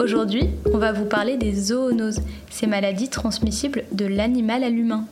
Aujourd'hui, 0.00 0.50
on 0.72 0.78
va 0.78 0.92
vous 0.92 1.06
parler 1.06 1.36
des 1.36 1.52
zoonoses, 1.52 2.20
ces 2.50 2.68
maladies 2.68 3.08
transmissibles 3.08 3.84
de 3.90 4.06
l'animal 4.06 4.62
à 4.62 4.70
l'humain. 4.70 5.06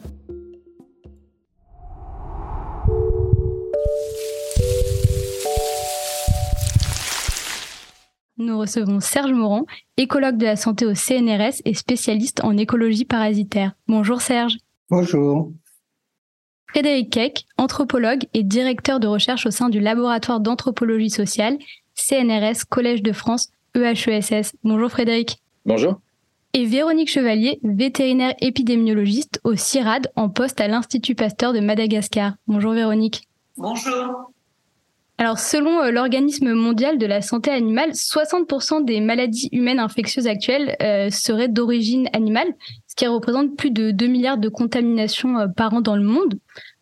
Nous 8.38 8.58
recevons 8.58 9.00
Serge 9.00 9.32
Morand, 9.32 9.66
écologue 9.96 10.36
de 10.36 10.44
la 10.44 10.56
santé 10.56 10.86
au 10.86 10.94
CNRS 10.94 11.62
et 11.64 11.74
spécialiste 11.74 12.44
en 12.44 12.56
écologie 12.56 13.04
parasitaire. 13.04 13.72
Bonjour 13.88 14.20
Serge. 14.20 14.56
Bonjour. 14.88 15.50
Frédéric 16.68 17.10
Keck, 17.10 17.46
anthropologue 17.58 18.26
et 18.34 18.44
directeur 18.44 19.00
de 19.00 19.08
recherche 19.08 19.46
au 19.46 19.50
sein 19.50 19.68
du 19.68 19.80
laboratoire 19.80 20.38
d'anthropologie 20.38 21.10
sociale, 21.10 21.58
CNRS 21.94 22.66
Collège 22.68 23.02
de 23.02 23.12
France, 23.12 23.48
EHESS. 23.84 24.52
Bonjour 24.64 24.90
Frédéric. 24.90 25.38
Bonjour. 25.64 26.00
Et 26.52 26.64
Véronique 26.64 27.10
Chevalier, 27.10 27.60
vétérinaire 27.62 28.34
épidémiologiste 28.40 29.40
au 29.44 29.56
CIRAD 29.56 30.10
en 30.16 30.30
poste 30.30 30.60
à 30.60 30.68
l'Institut 30.68 31.14
Pasteur 31.14 31.52
de 31.52 31.60
Madagascar. 31.60 32.34
Bonjour 32.46 32.72
Véronique. 32.72 33.28
Bonjour. 33.56 34.32
Alors, 35.18 35.38
selon 35.38 35.82
euh, 35.82 35.90
l'Organisme 35.90 36.52
mondial 36.52 36.98
de 36.98 37.06
la 37.06 37.22
santé 37.22 37.50
animale, 37.50 37.90
60% 37.90 38.84
des 38.84 39.00
maladies 39.00 39.48
humaines 39.50 39.80
infectieuses 39.80 40.26
actuelles 40.26 40.76
euh, 40.82 41.08
seraient 41.10 41.48
d'origine 41.48 42.08
animale, 42.12 42.52
ce 42.86 42.94
qui 42.94 43.06
représente 43.06 43.56
plus 43.56 43.70
de 43.70 43.92
2 43.92 44.06
milliards 44.06 44.38
de 44.38 44.50
contaminations 44.50 45.38
euh, 45.38 45.46
par 45.48 45.72
an 45.72 45.80
dans 45.80 45.96
le 45.96 46.04
monde. 46.04 46.38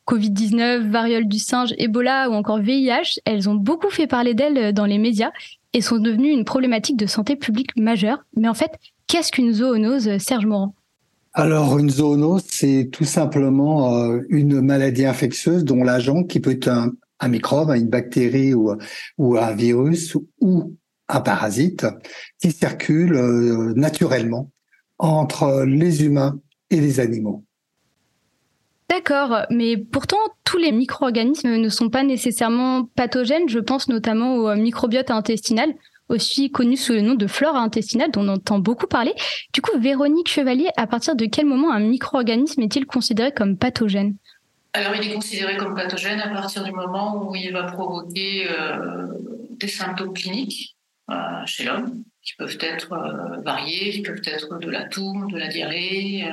Covid-19, 0.08 0.90
variole 0.90 1.26
du 1.26 1.38
singe, 1.38 1.74
Ebola 1.78 2.28
ou 2.28 2.34
encore 2.34 2.58
VIH, 2.58 3.20
elles 3.24 3.48
ont 3.48 3.54
beaucoup 3.54 3.90
fait 3.90 4.06
parler 4.06 4.34
d'elles 4.34 4.72
dans 4.74 4.84
les 4.84 4.98
médias 4.98 5.30
et 5.74 5.80
sont 5.80 5.98
devenues 5.98 6.30
une 6.30 6.44
problématique 6.44 6.96
de 6.96 7.06
santé 7.06 7.36
publique 7.36 7.76
majeure. 7.76 8.24
Mais 8.36 8.48
en 8.48 8.54
fait, 8.54 8.70
qu'est-ce 9.06 9.30
qu'une 9.30 9.52
zoonose, 9.52 10.16
Serge 10.18 10.46
Morand? 10.46 10.74
Alors, 11.34 11.78
une 11.78 11.90
zoonose, 11.90 12.44
c'est 12.48 12.88
tout 12.92 13.04
simplement 13.04 14.12
une 14.28 14.60
maladie 14.60 15.04
infectieuse 15.04 15.64
dont 15.64 15.82
l'agent, 15.82 16.22
qui 16.22 16.38
peut 16.38 16.52
être 16.52 16.68
un, 16.68 17.28
microbe, 17.28 17.70
une 17.70 17.88
bactérie 17.88 18.54
ou, 18.54 18.72
ou 19.18 19.36
un 19.36 19.52
virus 19.52 20.16
ou 20.40 20.74
un 21.08 21.20
parasite 21.20 21.86
qui 22.40 22.52
circule 22.52 23.14
euh, 23.14 23.72
naturellement 23.74 24.50
entre 24.98 25.64
les 25.66 26.04
humains 26.04 26.38
et 26.70 26.80
les 26.80 27.00
animaux. 27.00 27.44
D'accord, 28.94 29.46
mais 29.50 29.76
pourtant 29.76 30.18
tous 30.44 30.56
les 30.56 30.70
micro-organismes 30.70 31.56
ne 31.56 31.68
sont 31.68 31.90
pas 31.90 32.04
nécessairement 32.04 32.84
pathogènes. 32.84 33.48
Je 33.48 33.58
pense 33.58 33.88
notamment 33.88 34.36
au 34.36 34.54
microbiote 34.54 35.10
intestinal, 35.10 35.74
aussi 36.08 36.52
connu 36.52 36.76
sous 36.76 36.92
le 36.92 37.00
nom 37.00 37.14
de 37.14 37.26
flore 37.26 37.56
intestinale, 37.56 38.12
dont 38.12 38.20
on 38.20 38.28
entend 38.28 38.60
beaucoup 38.60 38.86
parler. 38.86 39.12
Du 39.52 39.62
coup, 39.62 39.76
Véronique 39.80 40.28
Chevalier, 40.28 40.68
à 40.76 40.86
partir 40.86 41.16
de 41.16 41.26
quel 41.26 41.44
moment 41.44 41.72
un 41.72 41.80
micro-organisme 41.80 42.62
est-il 42.62 42.86
considéré 42.86 43.32
comme 43.32 43.56
pathogène? 43.58 44.14
Alors, 44.74 44.94
il 44.94 45.10
est 45.10 45.14
considéré 45.14 45.56
comme 45.56 45.74
pathogène 45.74 46.20
à 46.20 46.28
partir 46.28 46.62
du 46.62 46.70
moment 46.70 47.28
où 47.28 47.34
il 47.34 47.52
va 47.52 47.64
provoquer 47.64 48.46
euh, 48.48 49.08
des 49.58 49.66
symptômes 49.66 50.14
cliniques 50.14 50.76
euh, 51.10 51.14
chez 51.46 51.64
l'homme, 51.64 52.04
qui 52.22 52.36
peuvent 52.36 52.58
être 52.60 52.92
euh, 52.92 53.40
variés, 53.44 53.90
qui 53.90 54.02
peuvent 54.02 54.22
être 54.24 54.60
de 54.60 54.70
la 54.70 54.84
toux, 54.84 55.26
de 55.32 55.36
la 55.36 55.48
diarrhée, 55.48 56.30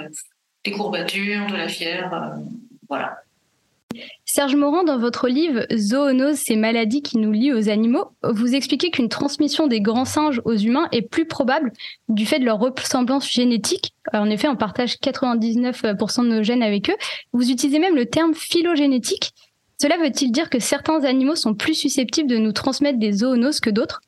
des 0.64 0.72
courbatures, 0.72 1.48
de 1.48 1.56
la 1.56 1.68
fièvre, 1.68 2.36
voilà. 2.88 3.18
Serge 4.26 4.56
Morand, 4.56 4.84
dans 4.84 4.98
votre 4.98 5.28
livre 5.28 5.66
Zoonose, 5.76 6.38
ces 6.38 6.56
maladies 6.56 7.02
qui 7.02 7.18
nous 7.18 7.32
lient 7.32 7.52
aux 7.52 7.70
animaux, 7.70 8.12
vous 8.24 8.56
expliquez 8.56 8.90
qu'une 8.90 9.10
transmission 9.10 9.68
des 9.68 9.82
grands 9.82 10.06
singes 10.06 10.42
aux 10.46 10.56
humains 10.56 10.88
est 10.92 11.02
plus 11.02 11.26
probable 11.26 11.74
du 12.08 12.26
fait 12.26 12.40
de 12.40 12.46
leur 12.46 12.60
ressemblance 12.60 13.30
génétique. 13.30 13.94
En 14.14 14.30
effet, 14.30 14.48
on 14.48 14.56
partage 14.56 14.96
99% 14.96 16.24
de 16.24 16.30
nos 16.30 16.44
gènes 16.44 16.64
avec 16.64 16.90
eux. 16.90 16.96
Vous 17.34 17.52
utilisez 17.52 17.80
même 17.80 17.96
le 17.96 18.06
terme 18.06 18.34
phylogénétique. 18.34 19.34
Cela 19.82 19.98
veut-il 19.98 20.32
dire 20.32 20.50
que 20.50 20.60
certains 20.60 21.04
animaux 21.04 21.36
sont 21.36 21.54
plus 21.54 21.74
susceptibles 21.74 22.30
de 22.30 22.38
nous 22.38 22.54
transmettre 22.54 23.00
des 23.00 23.12
zoonoses 23.12 23.60
que 23.60 23.70
d'autres? 23.70 24.02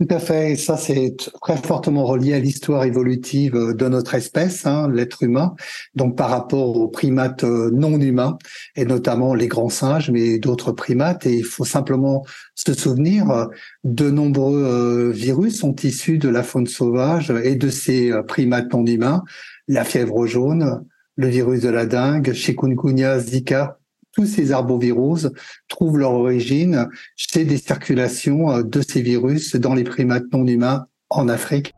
Tout 0.00 0.14
à 0.14 0.18
fait. 0.18 0.56
Ça, 0.56 0.78
c'est 0.78 1.14
très 1.42 1.56
fortement 1.58 2.06
relié 2.06 2.32
à 2.32 2.38
l'histoire 2.38 2.84
évolutive 2.84 3.52
de 3.52 3.88
notre 3.88 4.14
espèce, 4.14 4.64
hein, 4.64 4.88
l'être 4.90 5.22
humain. 5.22 5.54
Donc, 5.94 6.16
par 6.16 6.30
rapport 6.30 6.76
aux 6.76 6.88
primates 6.88 7.44
euh, 7.44 7.70
non 7.70 8.00
humains, 8.00 8.38
et 8.76 8.86
notamment 8.86 9.34
les 9.34 9.46
grands 9.46 9.68
singes, 9.68 10.10
mais 10.10 10.38
d'autres 10.38 10.72
primates. 10.72 11.26
Et 11.26 11.34
il 11.34 11.44
faut 11.44 11.66
simplement 11.66 12.24
se 12.54 12.72
souvenir, 12.72 13.30
euh, 13.30 13.46
de 13.84 14.10
nombreux 14.10 14.64
euh, 14.64 15.10
virus 15.10 15.58
sont 15.58 15.76
issus 15.82 16.16
de 16.16 16.30
la 16.30 16.42
faune 16.42 16.66
sauvage 16.66 17.30
et 17.44 17.56
de 17.56 17.68
ces 17.68 18.10
primates 18.26 18.72
non 18.72 18.86
humains. 18.86 19.22
La 19.68 19.84
fièvre 19.84 20.26
jaune, 20.26 20.82
le 21.16 21.28
virus 21.28 21.60
de 21.60 21.68
la 21.68 21.84
dengue, 21.84 22.32
chikungunya, 22.32 23.18
Zika, 23.18 23.79
tous 24.12 24.26
ces 24.26 24.52
arboviroses 24.52 25.32
trouvent 25.68 25.98
leur 25.98 26.12
origine 26.12 26.88
chez 27.16 27.44
des 27.44 27.58
circulations 27.58 28.50
euh, 28.50 28.62
de 28.62 28.80
ces 28.80 29.02
virus 29.02 29.56
dans 29.56 29.74
les 29.74 29.84
primates 29.84 30.24
non 30.32 30.46
humains 30.46 30.86
en 31.08 31.28
Afrique. 31.28 31.74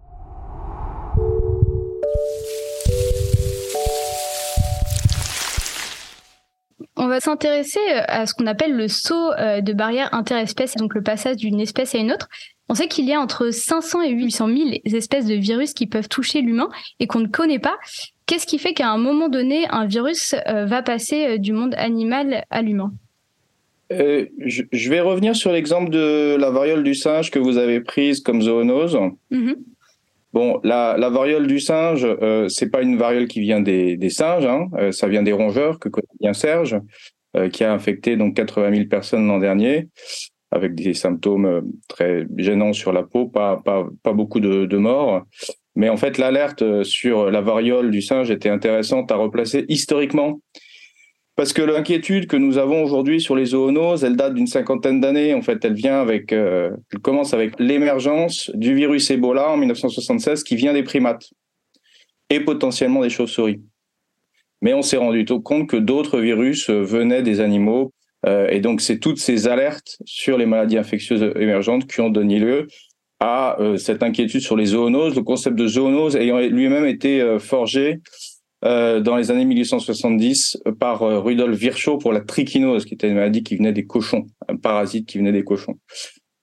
On 6.96 7.08
va 7.08 7.20
s'intéresser 7.20 7.80
euh, 7.90 8.02
à 8.06 8.26
ce 8.26 8.34
qu'on 8.34 8.46
appelle 8.46 8.76
le 8.76 8.86
saut 8.86 9.32
euh, 9.32 9.60
de 9.60 9.72
barrière 9.72 10.12
interespèce, 10.14 10.74
donc 10.76 10.94
le 10.94 11.02
passage 11.02 11.36
d'une 11.36 11.60
espèce 11.60 11.94
à 11.94 11.98
une 11.98 12.12
autre. 12.12 12.28
On 12.72 12.74
sait 12.74 12.88
qu'il 12.88 13.04
y 13.04 13.12
a 13.12 13.20
entre 13.20 13.50
500 13.50 14.00
et 14.00 14.12
800 14.12 14.46
000 14.48 14.96
espèces 14.96 15.26
de 15.26 15.34
virus 15.34 15.74
qui 15.74 15.86
peuvent 15.86 16.08
toucher 16.08 16.40
l'humain 16.40 16.70
et 17.00 17.06
qu'on 17.06 17.20
ne 17.20 17.26
connaît 17.26 17.58
pas. 17.58 17.76
Qu'est-ce 18.24 18.46
qui 18.46 18.58
fait 18.58 18.72
qu'à 18.72 18.88
un 18.88 18.96
moment 18.96 19.28
donné, 19.28 19.66
un 19.68 19.84
virus 19.84 20.34
euh, 20.48 20.64
va 20.64 20.80
passer 20.80 21.26
euh, 21.26 21.36
du 21.36 21.52
monde 21.52 21.74
animal 21.76 22.46
à 22.48 22.62
l'humain? 22.62 22.94
Euh, 23.92 24.24
je, 24.38 24.88
vais 24.88 25.00
revenir 25.00 25.36
sur 25.36 25.52
l'exemple 25.52 25.90
de 25.90 26.34
la 26.40 26.48
variole 26.48 26.82
du 26.82 26.94
singe 26.94 27.30
que 27.30 27.38
vous 27.38 27.58
avez 27.58 27.82
prise 27.82 28.20
comme 28.20 28.40
zoonose. 28.40 28.98
Mm-hmm. 29.30 29.56
Bon, 30.32 30.58
la, 30.64 30.96
variole 31.10 31.46
du 31.46 31.60
singe, 31.60 32.06
euh, 32.06 32.48
c'est 32.48 32.70
pas 32.70 32.80
une 32.80 32.96
variole 32.96 33.28
qui 33.28 33.40
vient 33.40 33.60
des, 33.60 33.98
singes, 34.08 34.46
hein. 34.46 34.70
ça 34.92 35.08
vient 35.08 35.22
des 35.22 35.32
rongeurs 35.32 35.78
que 35.78 35.90
connaît 35.90 36.06
bien 36.20 36.32
Serge, 36.32 36.80
qui 37.52 37.64
a 37.64 37.72
infecté 37.74 38.16
donc 38.16 38.34
80 38.34 38.74
000 38.74 38.88
personnes 38.88 39.26
l'an 39.26 39.38
dernier, 39.38 39.88
avec 40.52 40.74
des 40.74 40.94
symptômes 40.94 41.62
très 41.88 42.26
gênants 42.36 42.74
sur 42.74 42.92
la 42.92 43.02
peau, 43.02 43.26
pas, 43.26 43.60
pas, 43.64 43.88
pas 44.02 44.12
beaucoup 44.12 44.38
de, 44.38 44.76
morts. 44.76 45.22
Mais 45.74 45.88
en 45.88 45.96
fait, 45.96 46.18
l'alerte 46.18 46.62
euh, 46.62 46.84
sur 46.84 47.30
la 47.30 47.40
variole 47.40 47.90
du 47.90 48.02
singe 48.02 48.30
était 48.30 48.50
intéressante 48.50 49.10
à 49.10 49.16
replacer 49.16 49.64
historiquement. 49.68 50.40
Parce 51.34 51.54
que 51.54 51.62
l'inquiétude 51.62 52.26
que 52.26 52.36
nous 52.36 52.58
avons 52.58 52.84
aujourd'hui 52.84 53.18
sur 53.18 53.34
les 53.34 53.46
zoonoses, 53.46 54.04
elle 54.04 54.16
date 54.16 54.34
d'une 54.34 54.46
cinquantaine 54.46 55.00
d'années. 55.00 55.32
En 55.32 55.40
fait, 55.40 55.64
elle 55.64 55.72
vient 55.72 55.98
avec, 55.98 56.30
euh, 56.34 56.70
elle 56.92 56.98
commence 56.98 57.32
avec 57.32 57.58
l'émergence 57.58 58.50
du 58.52 58.74
virus 58.74 59.10
Ebola 59.10 59.50
en 59.50 59.56
1976 59.56 60.44
qui 60.44 60.56
vient 60.56 60.74
des 60.74 60.82
primates 60.82 61.30
et 62.28 62.40
potentiellement 62.40 63.00
des 63.00 63.08
chauves-souris. 63.08 63.62
Mais 64.60 64.74
on 64.74 64.82
s'est 64.82 64.98
rendu 64.98 65.24
compte 65.24 65.70
que 65.70 65.78
d'autres 65.78 66.20
virus 66.20 66.68
euh, 66.68 66.82
venaient 66.82 67.22
des 67.22 67.40
animaux. 67.40 67.94
Et 68.26 68.60
donc, 68.60 68.80
c'est 68.80 68.98
toutes 68.98 69.18
ces 69.18 69.48
alertes 69.48 69.98
sur 70.04 70.38
les 70.38 70.46
maladies 70.46 70.78
infectieuses 70.78 71.32
émergentes 71.34 71.90
qui 71.90 72.00
ont 72.00 72.10
donné 72.10 72.38
lieu 72.38 72.68
à 73.22 73.56
euh, 73.60 73.76
cette 73.76 74.02
inquiétude 74.02 74.40
sur 74.40 74.56
les 74.56 74.66
zoonoses, 74.66 75.14
le 75.14 75.22
concept 75.22 75.56
de 75.56 75.68
zoonose 75.68 76.16
ayant 76.16 76.40
lui-même 76.40 76.84
été 76.86 77.20
euh, 77.20 77.38
forgé 77.38 78.00
euh, 78.64 78.98
dans 78.98 79.14
les 79.14 79.30
années 79.30 79.44
1870 79.44 80.58
par 80.80 81.00
Rudolf 81.00 81.56
Virchow 81.56 81.98
pour 81.98 82.12
la 82.12 82.20
trichinose, 82.20 82.84
qui 82.84 82.94
était 82.94 83.06
une 83.06 83.14
maladie 83.14 83.44
qui 83.44 83.56
venait 83.56 83.72
des 83.72 83.86
cochons, 83.86 84.26
un 84.48 84.56
parasite 84.56 85.06
qui 85.06 85.18
venait 85.18 85.30
des 85.30 85.44
cochons. 85.44 85.78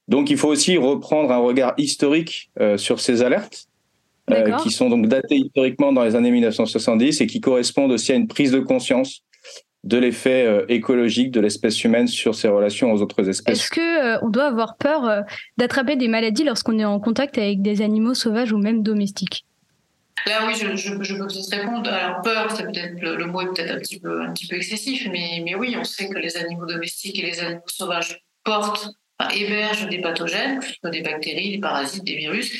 Donc 0.07 0.29
il 0.29 0.37
faut 0.37 0.47
aussi 0.47 0.77
reprendre 0.77 1.31
un 1.31 1.37
regard 1.37 1.73
historique 1.77 2.49
sur 2.77 2.99
ces 2.99 3.21
alertes, 3.21 3.67
qui 4.63 4.71
sont 4.71 4.89
donc 4.89 5.07
datées 5.07 5.37
historiquement 5.37 5.93
dans 5.93 6.03
les 6.03 6.15
années 6.15 6.31
1970 6.31 7.21
et 7.21 7.27
qui 7.27 7.39
correspondent 7.39 7.91
aussi 7.91 8.11
à 8.11 8.15
une 8.15 8.27
prise 8.27 8.51
de 8.51 8.59
conscience 8.59 9.23
de 9.83 9.97
l'effet 9.97 10.45
euh, 10.45 10.65
écologique 10.67 11.31
de 11.31 11.39
l'espèce 11.39 11.83
humaine 11.83 12.07
sur 12.07 12.35
ses 12.35 12.47
relations 12.47 12.91
aux 12.91 13.01
autres 13.01 13.27
espèces. 13.29 13.59
Est-ce 13.59 13.69
que 13.69 14.15
euh, 14.15 14.19
on 14.21 14.29
doit 14.29 14.45
avoir 14.45 14.75
peur 14.75 15.05
euh, 15.05 15.21
d'attraper 15.57 15.95
des 15.95 16.07
maladies 16.07 16.43
lorsqu'on 16.43 16.77
est 16.79 16.85
en 16.85 16.99
contact 16.99 17.37
avec 17.37 17.61
des 17.61 17.81
animaux 17.81 18.13
sauvages 18.13 18.51
ou 18.51 18.57
même 18.57 18.83
domestiques? 18.83 19.45
Là, 20.25 20.45
oui, 20.45 20.53
je, 20.55 20.75
je, 20.75 21.01
je 21.01 21.15
peux 21.15 21.27
peut-être 21.27 21.49
répondre. 21.51 21.89
Alors, 21.89 22.21
peur, 22.21 22.51
c'est 22.51 22.63
peut-être 22.63 22.99
le, 22.99 23.25
mot 23.25 23.41
est 23.41 23.53
peut-être 23.53 23.71
un 23.71 23.79
petit 23.79 23.99
peu 24.01 24.21
un 24.21 24.33
petit 24.33 24.47
peu 24.47 24.57
excessif, 24.57 25.07
mais 25.09 25.41
mais 25.45 25.55
oui, 25.55 25.75
on 25.79 25.85
sait 25.85 26.09
que 26.09 26.17
les 26.17 26.35
animaux 26.35 26.65
domestiques 26.65 27.17
et 27.19 27.25
les 27.25 27.39
animaux 27.39 27.61
sauvages 27.67 28.19
portent, 28.43 28.89
enfin, 29.17 29.33
hébergent 29.33 29.87
des 29.87 30.01
pathogènes, 30.01 30.59
que 30.59 30.65
ce 30.65 30.73
soit 30.73 30.89
des 30.89 31.01
bactéries, 31.01 31.51
des 31.51 31.59
parasites, 31.59 32.03
des 32.03 32.17
virus, 32.17 32.51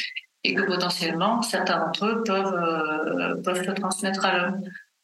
et 0.45 0.54
que 0.54 0.62
potentiellement 0.62 1.42
certains 1.42 1.80
d'entre 1.80 2.06
eux 2.06 2.24
peuvent 2.24 2.54
euh, 2.54 3.36
peuvent 3.44 3.66
se 3.66 3.71
transmettre 3.71 4.25
à 4.25 4.38
l'homme. 4.38 4.62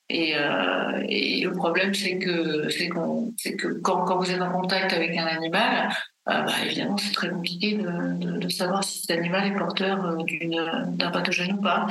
Et, 0.09 0.35
euh, 0.37 1.03
et, 1.07 1.41
le 1.41 1.51
problème, 1.51 1.93
c'est 1.93 2.19
que 2.19 2.69
c'est 2.69 2.87
que 2.89 3.79
quand, 3.81 4.05
quand 4.05 4.17
vous 4.17 4.29
êtes 4.29 4.41
en 4.41 4.51
contact 4.51 4.93
avec 4.93 5.17
un 5.17 5.25
animal, 5.25 5.89
euh, 6.27 6.41
bah, 6.41 6.51
évidemment, 6.63 6.97
c'est 6.97 7.11
très 7.11 7.29
compliqué 7.29 7.73
de, 7.73 8.17
de, 8.17 8.37
de, 8.39 8.49
savoir 8.49 8.83
si 8.83 8.99
cet 8.99 9.17
animal 9.17 9.47
est 9.47 9.55
porteur 9.55 10.05
euh, 10.05 10.85
d'un 10.87 11.11
pathogène 11.11 11.53
ou 11.53 11.61
pas. 11.61 11.87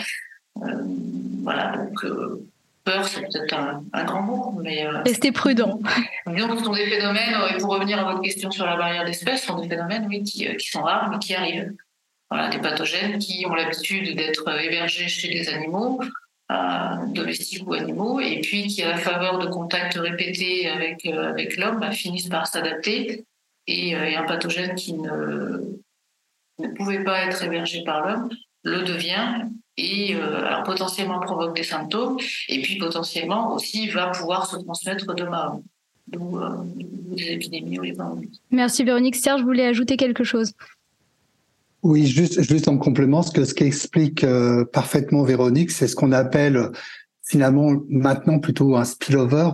Euh, 0.62 0.82
voilà, 1.42 1.76
donc 1.76 2.06
peur, 2.84 3.06
c'est 3.06 3.22
peut-être 3.22 3.54
un, 3.54 4.04
grand 4.04 4.22
mot, 4.22 4.60
mais 4.62 4.86
restez 5.04 5.32
prudent. 5.32 5.80
Disons 6.26 6.56
ce 6.56 6.64
sont 6.64 6.72
des 6.72 6.86
phénomènes, 6.86 7.34
et 7.52 7.58
pour 7.58 7.70
revenir 7.70 7.98
à 7.98 8.04
votre 8.04 8.22
question 8.22 8.50
sur 8.50 8.66
la 8.66 8.76
barrière 8.76 9.04
d'espèces, 9.04 9.40
ce 9.40 9.46
sont 9.48 9.60
des 9.60 9.68
phénomènes 9.68 10.06
oui, 10.08 10.22
qui, 10.22 10.46
qui 10.56 10.68
sont 10.68 10.82
rares, 10.82 11.10
mais 11.10 11.18
qui 11.18 11.34
arrivent. 11.34 11.72
Voilà, 12.30 12.48
des 12.48 12.58
pathogènes 12.58 13.18
qui 13.18 13.44
ont 13.46 13.54
l'habitude 13.54 14.16
d'être 14.16 14.48
hébergés 14.60 15.08
chez 15.08 15.28
des 15.28 15.48
animaux, 15.48 16.00
domestiques 17.08 17.66
ou 17.66 17.74
animaux, 17.74 18.20
et 18.20 18.40
puis 18.40 18.66
qui, 18.66 18.82
à 18.82 18.90
la 18.90 18.96
faveur 18.96 19.38
de 19.38 19.46
contacts 19.46 19.94
répétés 19.94 20.68
avec, 20.68 21.06
avec 21.06 21.56
l'homme, 21.56 21.80
bah, 21.80 21.90
finissent 21.90 22.28
par 22.28 22.46
s'adapter. 22.46 23.24
Et, 23.66 23.90
et, 23.90 24.16
un 24.16 24.24
pathogène 24.24 24.74
qui 24.74 24.92
ne, 24.92 25.78
ne 26.58 26.68
pouvait 26.68 27.02
pas 27.02 27.24
être 27.24 27.42
hébergé 27.42 27.82
par 27.82 28.06
l'homme 28.06 28.28
le 28.64 28.82
devient 28.82 29.46
et 29.76 30.14
euh, 30.14 30.44
alors 30.44 30.62
potentiellement 30.62 31.20
provoque 31.20 31.54
des 31.54 31.62
symptômes 31.62 32.18
et 32.48 32.62
puis 32.62 32.78
potentiellement 32.78 33.54
aussi 33.54 33.88
va 33.88 34.08
pouvoir 34.08 34.46
se 34.46 34.56
transmettre 34.56 35.14
de 35.14 35.24
ma 35.24 35.58
ou 36.16 36.38
euh, 36.38 36.50
des 37.16 37.32
épidémies 37.32 37.78
ou 37.78 37.82
les 37.82 37.96
Merci 38.50 38.84
Véronique. 38.84 39.16
Serge 39.16 39.42
voulais 39.42 39.66
ajouter 39.66 39.96
quelque 39.96 40.24
chose? 40.24 40.52
Oui, 41.84 42.06
juste, 42.06 42.40
juste 42.40 42.66
en 42.66 42.78
complément, 42.78 43.22
ce 43.22 43.30
que 43.30 43.44
ce 43.44 43.52
qu'explique 43.52 44.24
euh, 44.24 44.64
parfaitement 44.64 45.22
Véronique, 45.22 45.70
c'est 45.70 45.86
ce 45.86 45.94
qu'on 45.94 46.12
appelle 46.12 46.70
finalement 47.22 47.72
maintenant 47.90 48.38
plutôt 48.38 48.74
un 48.74 48.86
spillover, 48.86 49.50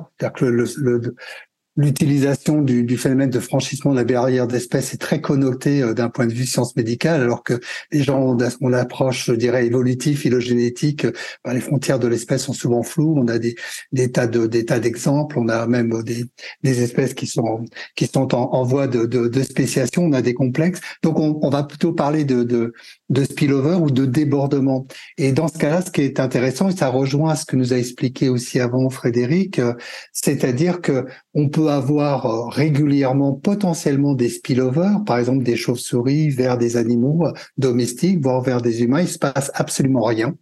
l'utilisation 1.76 2.62
du, 2.62 2.84
du, 2.84 2.96
phénomène 2.96 3.30
de 3.30 3.40
franchissement 3.40 3.92
de 3.92 3.96
la 3.96 4.04
barrière 4.04 4.46
d'espèces 4.46 4.92
est 4.92 4.98
très 4.98 5.20
connotée 5.20 5.82
euh, 5.82 5.94
d'un 5.94 6.08
point 6.08 6.26
de 6.26 6.32
vue 6.32 6.46
science 6.46 6.76
médicale, 6.76 7.22
alors 7.22 7.42
que 7.42 7.60
les 7.92 8.02
gens 8.02 8.20
ont, 8.20 8.38
on 8.60 8.72
approche, 8.72 9.26
je 9.26 9.32
dirais, 9.32 9.66
évolutive, 9.66 10.18
phylogénétique, 10.18 11.06
bah, 11.44 11.54
les 11.54 11.60
frontières 11.60 11.98
de 11.98 12.08
l'espèce 12.08 12.44
sont 12.44 12.52
souvent 12.52 12.82
floues. 12.82 13.14
On 13.16 13.28
a 13.28 13.38
des, 13.38 13.54
des 13.92 14.10
tas 14.10 14.26
de 14.26 14.46
des 14.46 14.64
d'exemples. 14.64 15.38
On 15.38 15.48
a 15.48 15.66
même 15.66 16.02
des, 16.02 16.24
des 16.62 16.82
espèces 16.82 17.14
qui 17.14 17.26
sont 17.26 17.64
qui 17.96 18.06
sont 18.06 18.34
en, 18.34 18.52
en 18.52 18.64
voie 18.64 18.86
de, 18.86 19.06
de, 19.06 19.28
de, 19.28 19.42
spéciation. 19.42 20.04
On 20.04 20.12
a 20.12 20.22
des 20.22 20.34
complexes. 20.34 20.80
Donc, 21.02 21.18
on, 21.18 21.38
on 21.42 21.50
va 21.50 21.62
plutôt 21.62 21.92
parler 21.92 22.24
de, 22.24 22.42
de 22.42 22.72
de 23.08 23.24
spillover 23.24 23.74
ou 23.74 23.90
de 23.90 24.06
débordement. 24.06 24.86
Et 25.18 25.32
dans 25.32 25.48
ce 25.48 25.58
cas-là, 25.58 25.82
ce 25.82 25.90
qui 25.90 26.02
est 26.02 26.20
intéressant, 26.20 26.68
et 26.68 26.76
ça 26.76 26.88
rejoint 26.88 27.34
ce 27.34 27.44
que 27.44 27.56
nous 27.56 27.72
a 27.72 27.76
expliqué 27.76 28.28
aussi 28.28 28.60
avant 28.60 28.88
Frédéric, 28.90 29.58
euh, 29.58 29.74
c'est-à-dire 30.12 30.80
que 30.80 31.06
on 31.34 31.48
peut 31.48 31.59
avoir 31.68 32.26
euh, 32.26 32.48
régulièrement 32.48 33.32
potentiellement 33.32 34.14
des 34.14 34.28
spillovers, 34.28 35.04
par 35.04 35.18
exemple 35.18 35.44
des 35.44 35.56
chauves-souris 35.56 36.30
vers 36.30 36.58
des 36.58 36.76
animaux 36.76 37.26
euh, 37.26 37.32
domestiques, 37.58 38.22
voire 38.22 38.42
vers 38.42 38.60
des 38.60 38.82
humains. 38.82 39.02
Il 39.02 39.08
se 39.08 39.18
passe 39.18 39.50
absolument 39.54 40.02
rien. 40.02 40.34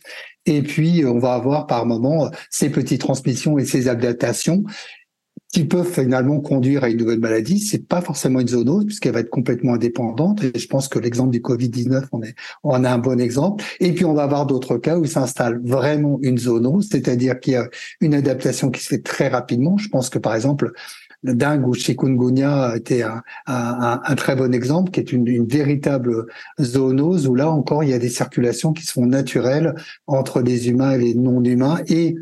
Et 0.46 0.62
puis, 0.62 1.04
on 1.04 1.18
va 1.18 1.34
avoir 1.34 1.66
par 1.66 1.84
moment 1.84 2.30
ces 2.50 2.70
petites 2.70 3.00
transmissions 3.00 3.58
et 3.58 3.64
ces 3.64 3.88
adaptations 3.88 4.64
qui 5.52 5.64
peuvent 5.64 5.90
finalement 5.90 6.40
conduire 6.40 6.84
à 6.84 6.90
une 6.90 6.98
nouvelle 6.98 7.20
maladie. 7.20 7.58
C'est 7.58 7.86
pas 7.86 8.00
forcément 8.00 8.40
une 8.40 8.48
zoonose 8.48 8.84
puisqu'elle 8.84 9.12
va 9.12 9.20
être 9.20 9.30
complètement 9.30 9.74
indépendante. 9.74 10.44
Et 10.44 10.58
je 10.58 10.68
pense 10.68 10.88
que 10.88 10.98
l'exemple 10.98 11.30
du 11.30 11.40
Covid-19, 11.40 12.06
on, 12.12 12.22
est, 12.22 12.34
on 12.62 12.84
a 12.84 12.90
un 12.90 12.98
bon 12.98 13.18
exemple. 13.18 13.64
Et 13.80 13.92
puis 13.92 14.04
on 14.04 14.14
va 14.14 14.24
avoir 14.24 14.46
d'autres 14.46 14.76
cas 14.76 14.98
où 14.98 15.04
il 15.04 15.10
s'installe 15.10 15.60
vraiment 15.64 16.18
une 16.22 16.38
zoonose, 16.38 16.88
c'est-à-dire 16.90 17.40
qu'il 17.40 17.54
y 17.54 17.56
a 17.56 17.68
une 18.00 18.14
adaptation 18.14 18.70
qui 18.70 18.82
se 18.82 18.88
fait 18.88 19.02
très 19.02 19.28
rapidement. 19.28 19.78
Je 19.78 19.88
pense 19.88 20.10
que 20.10 20.18
par 20.18 20.34
exemple, 20.34 20.66
le 20.66 20.72
dengue 21.22 21.66
ou 21.66 21.74
chikungunya 21.74 22.70
a 22.70 22.76
été 22.76 23.02
un, 23.02 23.22
un, 23.46 24.00
un, 24.04 24.14
très 24.14 24.36
bon 24.36 24.54
exemple, 24.54 24.90
qui 24.90 25.00
est 25.00 25.12
une, 25.12 25.26
une, 25.26 25.46
véritable 25.46 26.26
zoonose 26.60 27.26
où 27.26 27.34
là 27.34 27.50
encore 27.50 27.82
il 27.82 27.90
y 27.90 27.94
a 27.94 27.98
des 27.98 28.08
circulations 28.08 28.72
qui 28.72 28.84
sont 28.84 29.06
naturelles 29.06 29.74
entre 30.06 30.40
les 30.40 30.68
humains 30.68 30.92
et 30.92 30.98
les 30.98 31.14
non-humains 31.14 31.80
et 31.88 32.16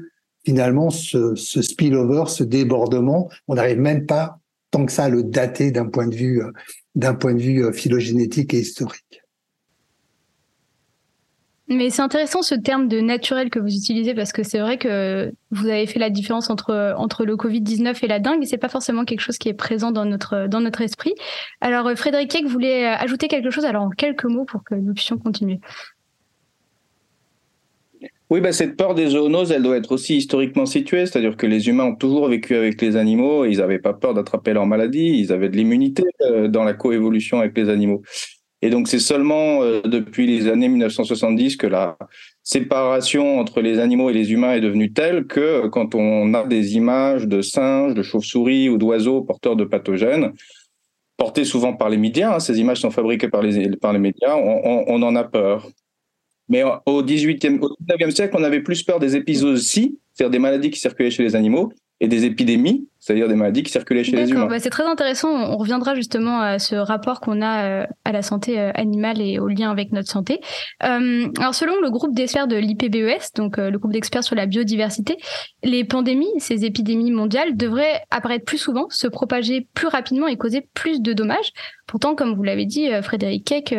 finalement, 0.47 0.91
ce, 0.91 1.35
ce 1.35 1.61
spillover, 1.61 2.25
ce 2.29 2.45
débordement, 2.45 3.29
on 3.49 3.57
n'arrive 3.57 3.81
même 3.81 4.07
pas 4.07 4.39
tant 4.71 4.87
que 4.87 4.93
ça 4.93 5.05
à 5.05 5.09
le 5.09 5.25
dater 5.25 5.73
d'un 5.73 5.87
point 5.87 6.07
de 6.07 6.15
vue, 6.15 6.41
d'un 6.95 7.15
point 7.15 7.35
de 7.35 7.41
vue 7.41 7.65
euh, 7.65 7.73
phylogénétique 7.73 8.55
et 8.55 8.61
historique. 8.61 9.26
Mais 11.69 11.91
c'est 11.91 12.03
intéressant 12.03 12.43
ce 12.43 12.55
terme 12.55 12.87
de 12.87 13.01
naturel 13.01 13.51
que 13.51 13.59
vous 13.59 13.75
utilisez 13.75 14.15
parce 14.15 14.33
que 14.33 14.45
c'est 14.45 14.61
vrai 14.61 14.79
que 14.79 15.33
vous 15.51 15.67
avez 15.67 15.87
fait 15.87 15.99
la 15.99 16.11
différence 16.11 16.49
entre 16.49 16.95
entre 16.97 17.25
le 17.25 17.35
Covid-19 17.35 18.05
et 18.05 18.07
la 18.07 18.21
dengue 18.21 18.43
et 18.43 18.47
c'est 18.47 18.57
pas 18.57 18.69
forcément 18.69 19.05
quelque 19.05 19.21
chose 19.21 19.37
qui 19.37 19.49
est 19.49 19.55
présent 19.55 19.91
dans 19.91 20.05
notre 20.05 20.47
dans 20.47 20.61
notre 20.61 20.83
esprit. 20.83 21.15
Alors 21.61 21.91
Frédéric 21.97 22.31
Keck 22.31 22.47
voulait 22.47 22.87
ajouter 22.87 23.27
quelque 23.27 23.51
chose 23.51 23.65
alors 23.65 23.83
en 23.83 23.91
quelques 23.91 24.27
mots 24.27 24.45
pour 24.45 24.63
que 24.63 24.77
nous 24.77 24.95
puissions 24.95 25.19
continuer. 25.19 25.59
Oui, 28.29 28.41
bah, 28.41 28.51
cette 28.51 28.77
peur 28.77 28.97
des 28.97 29.11
zoonoses, 29.11 29.53
elle 29.53 29.63
doit 29.63 29.77
être 29.77 29.93
aussi 29.93 30.17
historiquement 30.17 30.67
située, 30.67 31.07
c'est-à-dire 31.07 31.37
que 31.37 31.47
les 31.47 31.69
humains 31.69 31.85
ont 31.85 31.95
toujours 31.95 32.29
vécu 32.29 32.57
avec 32.57 32.83
les 32.83 32.97
animaux, 32.97 33.45
ils 33.45 33.59
n'avaient 33.59 33.79
pas 33.79 33.95
peur 33.95 34.15
d'attraper 34.15 34.53
leur 34.53 34.67
maladie, 34.67 35.17
ils 35.21 35.33
avaient 35.33 35.49
de 35.49 35.57
l'immunité 35.57 36.03
euh, 36.23 36.49
dans 36.49 36.65
la 36.65 36.75
coévolution 36.75 37.39
avec 37.39 37.57
les 37.57 37.69
animaux. 37.69 38.03
Et 38.63 38.71
donc 38.71 38.89
c'est 38.89 38.99
seulement 38.99 39.63
euh, 39.63 39.83
depuis 39.83 40.27
les 40.27 40.49
années 40.49 40.69
1970 40.69 41.57
que 41.57 41.67
la 41.67 41.97
séparation 42.43 43.39
entre 43.39 43.61
les 43.61 43.79
animaux 43.79 44.09
et 44.09 44.15
les 44.15 44.33
humains 44.33 44.55
est 44.55 44.61
devenue 44.61 44.93
telle 44.93 45.27
que 45.27 45.41
euh, 45.41 45.69
quand 45.69 45.95
on 45.95 46.33
a 46.33 46.45
des 46.45 46.77
images 46.77 47.27
de 47.27 47.43
singes, 47.43 47.95
de 47.95 48.03
chauves-souris 48.03 48.69
ou 48.69 48.79
d'oiseaux 48.79 49.21
porteurs 49.23 49.57
de 49.57 49.65
pathogènes, 49.65 50.33
portées 51.17 51.45
souvent 51.45 51.75
par 51.75 51.91
les 51.91 51.99
médias, 51.99 52.37
hein, 52.37 52.41
ces 52.41 52.59
images 52.59 52.81
sont 52.81 52.91
fabriquées 52.91 53.29
par 53.29 53.43
les, 53.43 53.77
par 53.77 53.93
les 53.93 53.99
médias, 53.99 54.37
on, 54.37 55.03
en 55.03 55.17
a 55.17 55.25
peur. 55.25 55.69
Mais 56.49 56.63
au 56.63 57.03
18e, 57.03 57.59
au 57.61 57.75
19e 57.83 58.11
siècle, 58.11 58.37
on 58.39 58.45
avait 58.45 58.61
plus 58.61 58.83
peur 58.83 59.01
des 59.01 59.17
épizooties, 59.17 59.99
c'est-à-dire 60.13 60.31
des 60.31 60.39
maladies 60.39 60.71
qui 60.71 60.79
circulaient 60.79 61.11
chez 61.11 61.23
les 61.23 61.35
animaux, 61.35 61.73
et 62.01 62.09
des 62.09 62.25
épidémies, 62.25 62.89
c'est-à-dire 63.07 63.29
des 63.29 63.37
maladies 63.37 63.63
qui 63.63 63.71
circulaient 63.71 64.03
chez 64.03 64.17
les 64.17 64.29
humains. 64.33 64.47
Bah 64.47 64.59
c'est 64.59 64.69
très 64.69 64.83
intéressant. 64.83 65.29
On 65.29 65.57
reviendra 65.57 65.95
justement 65.95 66.41
à 66.41 66.59
ce 66.59 66.75
rapport 66.75 67.21
qu'on 67.21 67.41
a 67.41 67.65
euh, 67.65 67.87
à 68.05 68.11
la 68.11 68.21
santé 68.21 68.59
euh, 68.59 68.73
animale 68.75 69.21
et 69.21 69.39
au 69.39 69.47
lien 69.47 69.71
avec 69.71 69.93
notre 69.93 70.11
santé. 70.11 70.41
Euh, 70.83 71.29
alors, 71.39 71.55
selon 71.55 71.81
le 71.81 71.89
groupe 71.91 72.17
d'experts 72.17 72.49
de 72.49 72.57
l'IPBES, 72.57 73.35
donc 73.37 73.59
le 73.59 73.79
groupe 73.79 73.93
d'experts 73.93 74.25
sur 74.25 74.35
la 74.35 74.47
biodiversité, 74.47 75.19
les 75.63 75.85
pandémies, 75.85 76.33
ces 76.39 76.65
épidémies 76.65 77.13
mondiales, 77.13 77.57
devraient 77.57 78.03
apparaître 78.11 78.45
plus 78.45 78.59
souvent, 78.59 78.87
se 78.91 79.07
propager 79.07 79.69
plus 79.73 79.87
rapidement 79.87 80.27
et 80.27 80.37
causer 80.37 80.67
plus 80.75 81.01
de 81.01 81.13
dommages. 81.13 81.53
Pourtant, 81.87 82.17
comme 82.17 82.35
vous 82.35 82.43
l'avez 82.43 82.67
dit, 82.67 82.89
Frédéric 83.03 83.45
Keck, 83.45 83.73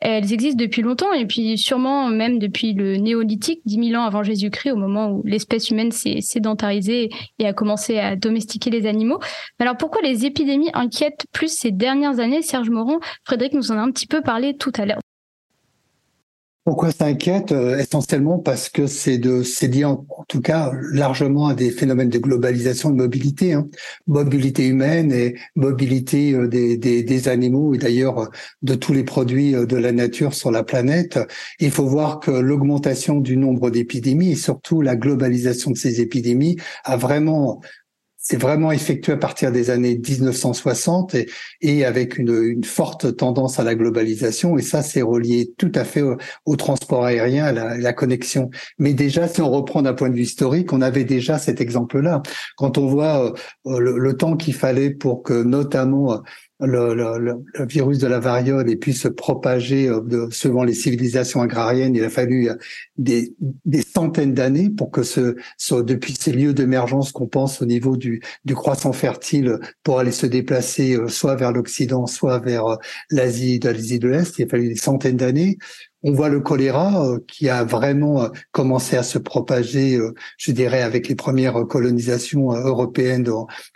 elles 0.00 0.32
existent 0.32 0.56
depuis 0.58 0.80
longtemps 0.80 1.12
et 1.12 1.26
puis 1.26 1.58
sûrement 1.58 2.08
même 2.08 2.38
depuis 2.38 2.72
le 2.72 2.96
néolithique, 2.96 3.60
10 3.66 3.90
000 3.90 4.00
ans 4.00 4.06
avant 4.06 4.22
Jésus-Christ, 4.22 4.70
au 4.70 4.76
moment 4.76 5.10
où 5.10 5.22
l'espèce 5.26 5.68
humaine 5.68 5.92
s'est 5.92 6.22
sédentarisée 6.22 7.10
et 7.38 7.46
a 7.46 7.52
commencé 7.52 7.98
à 7.98 8.16
domestiquer 8.16 8.69
les 8.70 8.86
animaux. 8.86 9.18
Mais 9.58 9.66
alors 9.66 9.76
pourquoi 9.76 10.02
les 10.02 10.24
épidémies 10.24 10.70
inquiètent 10.74 11.26
plus 11.32 11.48
ces 11.48 11.70
dernières 11.70 12.20
années? 12.20 12.42
Serge 12.42 12.70
Moron, 12.70 13.00
Frédéric 13.24 13.54
nous 13.54 13.70
en 13.72 13.78
a 13.78 13.80
un 13.80 13.90
petit 13.90 14.06
peu 14.06 14.22
parlé 14.22 14.56
tout 14.56 14.72
à 14.76 14.86
l'heure. 14.86 15.00
Pourquoi 16.64 16.92
ça 16.92 17.06
inquiète 17.06 17.52
euh, 17.52 17.78
Essentiellement 17.78 18.38
parce 18.38 18.68
que 18.68 18.86
c'est 18.86 19.16
de 19.16 19.42
c'est 19.42 19.66
lié 19.66 19.84
en, 19.86 20.06
tout 20.28 20.42
cas 20.42 20.70
largement 20.92 21.46
à 21.48 21.54
des 21.54 21.70
phénomènes 21.70 22.10
de 22.10 22.18
globalisation 22.18 22.90
de 22.90 22.96
mobilité, 22.96 23.54
hein. 23.54 23.66
mobilité 24.06 24.66
humaine 24.66 25.10
et 25.10 25.36
mobilité 25.56 26.34
euh, 26.34 26.48
des, 26.48 26.76
des, 26.76 27.02
des 27.02 27.28
animaux 27.28 27.74
et 27.74 27.78
d'ailleurs 27.78 28.18
euh, 28.20 28.26
de 28.62 28.74
tous 28.74 28.92
les 28.92 29.04
produits 29.04 29.52
de 29.52 29.76
la 29.76 29.90
nature 29.90 30.34
sur 30.34 30.50
la 30.50 30.62
planète. 30.62 31.18
Il 31.60 31.70
faut 31.70 31.86
voir 31.86 32.20
que 32.20 32.30
l'augmentation 32.30 33.20
du 33.20 33.38
nombre 33.38 33.70
d'épidémies 33.70 34.32
et 34.32 34.36
surtout 34.36 34.82
la 34.82 34.96
globalisation 34.96 35.70
de 35.70 35.78
ces 35.78 36.02
épidémies 36.02 36.56
a 36.84 36.96
vraiment 36.96 37.62
c'est 38.22 38.36
vraiment 38.36 38.70
effectué 38.70 39.12
à 39.12 39.16
partir 39.16 39.50
des 39.50 39.70
années 39.70 39.96
1960 39.96 41.16
et, 41.62 41.84
avec 41.86 42.18
une, 42.18 42.62
forte 42.64 43.16
tendance 43.16 43.58
à 43.58 43.64
la 43.64 43.74
globalisation. 43.74 44.58
Et 44.58 44.62
ça, 44.62 44.82
c'est 44.82 45.00
relié 45.00 45.54
tout 45.56 45.72
à 45.74 45.84
fait 45.84 46.02
au, 46.44 46.56
transport 46.56 47.06
aérien, 47.06 47.46
à 47.46 47.78
la, 47.78 47.92
connexion. 47.94 48.50
Mais 48.78 48.92
déjà, 48.92 49.26
si 49.26 49.40
on 49.40 49.50
reprend 49.50 49.80
d'un 49.80 49.94
point 49.94 50.10
de 50.10 50.14
vue 50.14 50.22
historique, 50.22 50.72
on 50.74 50.82
avait 50.82 51.04
déjà 51.04 51.38
cet 51.38 51.62
exemple-là. 51.62 52.22
Quand 52.56 52.76
on 52.76 52.86
voit 52.86 53.32
euh, 53.66 53.78
le, 53.80 54.16
temps 54.16 54.36
qu'il 54.36 54.54
fallait 54.54 54.90
pour 54.90 55.22
que 55.22 55.42
notamment 55.42 56.22
le, 56.60 56.94
le, 56.94 57.18
le, 57.18 57.66
virus 57.66 57.98
de 57.98 58.06
la 58.06 58.20
variole 58.20 58.68
ait 58.70 58.76
pu 58.76 58.92
se 58.92 59.08
propager 59.08 59.88
euh, 59.88 60.00
de, 60.00 60.28
selon 60.30 60.62
les 60.62 60.74
civilisations 60.74 61.40
agrariennes, 61.40 61.94
il 61.94 62.04
a 62.04 62.10
fallu 62.10 62.48
euh, 62.48 62.54
des, 62.98 63.34
des 63.64 63.82
centaines 63.82 64.34
d'années 64.34 64.70
pour 64.70 64.90
que 64.90 65.02
ce, 65.02 65.36
ce, 65.56 65.76
depuis 65.76 66.14
ces 66.18 66.32
lieux 66.32 66.52
d'émergence 66.52 67.12
qu'on 67.12 67.26
pense 67.26 67.62
au 67.62 67.66
niveau 67.66 67.96
du, 67.96 68.20
du 68.44 68.54
croissant 68.54 68.92
fertile 68.92 69.58
pour 69.82 69.98
aller 69.98 70.12
se 70.12 70.26
déplacer 70.26 70.96
euh, 70.96 71.08
soit 71.08 71.34
vers 71.34 71.52
l'Occident, 71.52 72.06
soit 72.06 72.38
vers 72.38 72.78
l'Asie, 73.10 73.58
de 73.58 73.68
l'Asie 73.68 73.98
de 73.98 74.08
l'Est, 74.08 74.38
il 74.38 74.44
a 74.44 74.48
fallu 74.48 74.68
des 74.68 74.76
centaines 74.76 75.16
d'années. 75.16 75.58
On 76.02 76.12
voit 76.12 76.30
le 76.30 76.40
choléra 76.40 77.18
qui 77.28 77.50
a 77.50 77.62
vraiment 77.62 78.30
commencé 78.52 78.96
à 78.96 79.02
se 79.02 79.18
propager, 79.18 79.98
je 80.38 80.50
dirais, 80.50 80.80
avec 80.80 81.08
les 81.08 81.14
premières 81.14 81.66
colonisations 81.66 82.52
européennes 82.52 83.28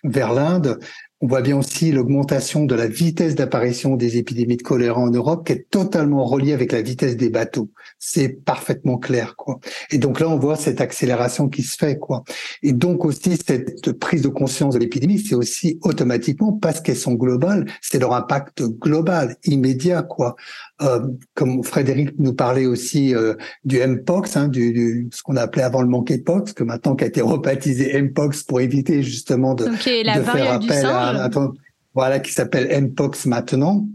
vers 0.04 0.32
l'Inde. 0.32 0.78
On 1.20 1.26
voit 1.26 1.42
bien 1.42 1.56
aussi 1.56 1.92
l'augmentation 1.92 2.64
de 2.64 2.74
la 2.74 2.86
vitesse 2.86 3.34
d'apparition 3.34 3.96
des 3.96 4.18
épidémies 4.18 4.56
de 4.56 4.62
choléra 4.62 5.00
en 5.00 5.10
Europe, 5.10 5.46
qui 5.46 5.52
est 5.52 5.66
totalement 5.70 6.24
reliée 6.24 6.52
avec 6.52 6.72
la 6.72 6.82
vitesse 6.82 7.16
des 7.16 7.30
bateaux. 7.30 7.70
C'est 7.98 8.28
parfaitement 8.28 8.98
clair, 8.98 9.36
quoi. 9.36 9.58
Et 9.90 9.98
donc 9.98 10.20
là, 10.20 10.28
on 10.28 10.38
voit 10.38 10.56
cette 10.56 10.80
accélération 10.80 11.48
qui 11.48 11.62
se 11.62 11.76
fait, 11.76 11.98
quoi. 11.98 12.24
Et 12.62 12.72
donc 12.72 13.04
aussi 13.04 13.36
cette 13.36 13.92
prise 13.92 14.22
de 14.22 14.28
conscience 14.28 14.74
de 14.74 14.80
l'épidémie, 14.80 15.18
c'est 15.18 15.34
aussi 15.34 15.78
automatiquement 15.82 16.52
parce 16.52 16.80
qu'elles 16.80 16.96
sont 16.96 17.14
globales, 17.14 17.64
c'est 17.80 17.98
leur 17.98 18.12
impact 18.12 18.62
global, 18.62 19.36
immédiat, 19.44 20.02
quoi. 20.02 20.34
Euh, 20.82 21.06
comme 21.34 21.62
Frédéric 21.62 22.10
nous 22.18 22.34
parlait 22.34 22.66
aussi 22.66 23.14
euh, 23.14 23.34
du 23.64 23.78
Mpox, 23.78 24.36
hein, 24.36 24.48
du, 24.48 24.72
du, 24.72 25.08
ce 25.12 25.22
qu'on 25.22 25.36
appelait 25.36 25.62
avant 25.62 25.80
le 25.80 25.88
monkeypox, 25.88 26.52
que 26.52 26.64
maintenant 26.64 26.96
qui 26.96 27.04
a 27.04 27.06
été 27.06 27.20
rebaptisé 27.20 28.02
Mpox 28.02 28.42
pour 28.42 28.60
éviter 28.60 29.02
justement 29.02 29.54
de, 29.54 29.66
la 30.04 30.18
de 30.18 30.24
faire 30.24 30.52
appel 30.52 30.84
à, 30.86 31.03
voilà 31.94 32.20
qui 32.20 32.32
s'appelle 32.32 32.82
Mpox 32.82 33.26
maintenant. 33.26 33.86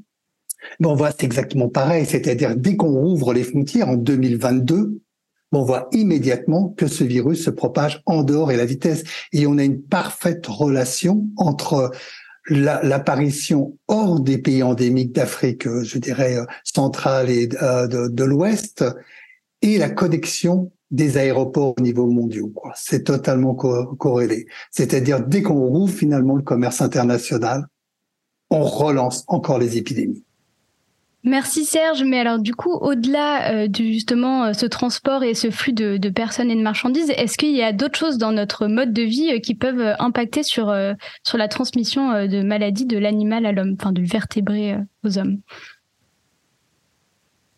Bon, 0.79 0.91
on 0.91 0.95
voit 0.95 1.11
c'est 1.11 1.23
exactement 1.23 1.69
pareil, 1.69 2.05
c'est-à-dire 2.05 2.55
dès 2.55 2.75
qu'on 2.75 2.91
rouvre 2.91 3.33
les 3.33 3.43
frontières 3.43 3.89
en 3.89 3.95
2022, 3.95 4.99
on 5.51 5.63
voit 5.63 5.87
immédiatement 5.91 6.69
que 6.77 6.87
ce 6.87 7.03
virus 7.03 7.43
se 7.43 7.49
propage 7.49 8.01
en 8.05 8.23
dehors 8.23 8.51
et 8.51 8.57
la 8.57 8.65
vitesse. 8.65 9.03
Et 9.33 9.47
on 9.47 9.57
a 9.57 9.63
une 9.63 9.81
parfaite 9.81 10.45
relation 10.47 11.27
entre 11.37 11.91
l'apparition 12.49 13.77
hors 13.87 14.19
des 14.19 14.37
pays 14.37 14.63
endémiques 14.63 15.13
d'Afrique, 15.13 15.67
euh, 15.67 15.83
je 15.83 15.97
dirais 15.99 16.37
euh, 16.37 16.45
centrale 16.63 17.29
et 17.29 17.49
euh, 17.61 17.87
de, 17.87 18.23
l'Ouest, 18.23 18.83
et 19.61 19.77
la 19.77 19.89
connexion 19.89 20.71
des 20.91 21.17
aéroports 21.17 21.75
au 21.77 21.81
niveau 21.81 22.07
mondial. 22.07 22.45
C'est 22.75 23.03
totalement 23.03 23.55
corrélé. 23.55 24.47
C'est-à-dire 24.71 25.25
dès 25.25 25.41
qu'on 25.41 25.65
rouvre 25.67 25.93
finalement 25.93 26.35
le 26.35 26.43
commerce 26.43 26.81
international, 26.81 27.65
on 28.49 28.63
relance 28.63 29.23
encore 29.27 29.59
les 29.59 29.77
épidémies. 29.77 30.23
Merci 31.25 31.65
Serge, 31.65 32.03
mais 32.03 32.17
alors 32.17 32.39
du 32.39 32.55
coup, 32.55 32.71
au-delà 32.71 33.51
euh, 33.51 33.67
de 33.67 33.83
justement 33.83 34.45
euh, 34.45 34.53
ce 34.53 34.65
transport 34.65 35.21
et 35.21 35.33
ce 35.33 35.51
flux 35.51 35.73
de, 35.73 36.09
personnes 36.09 36.49
et 36.49 36.55
de 36.55 36.61
marchandises, 36.61 37.09
est-ce 37.09 37.37
qu'il 37.37 37.53
y 37.53 37.61
a 37.61 37.73
d'autres 37.73 37.99
choses 37.99 38.17
dans 38.17 38.31
notre 38.31 38.67
mode 38.67 38.93
de 38.93 39.01
vie 39.01 39.29
euh, 39.33 39.39
qui 39.39 39.53
peuvent 39.53 39.95
impacter 39.99 40.43
sur, 40.43 40.73
sur 41.25 41.37
la 41.37 41.47
transmission 41.49 42.25
de 42.25 42.41
maladies 42.41 42.85
de 42.85 42.97
l'animal 42.97 43.45
à 43.45 43.51
l'homme, 43.51 43.75
enfin 43.77 43.91
du 43.91 44.05
vertébré 44.05 44.77
aux 45.03 45.17
hommes? 45.17 45.41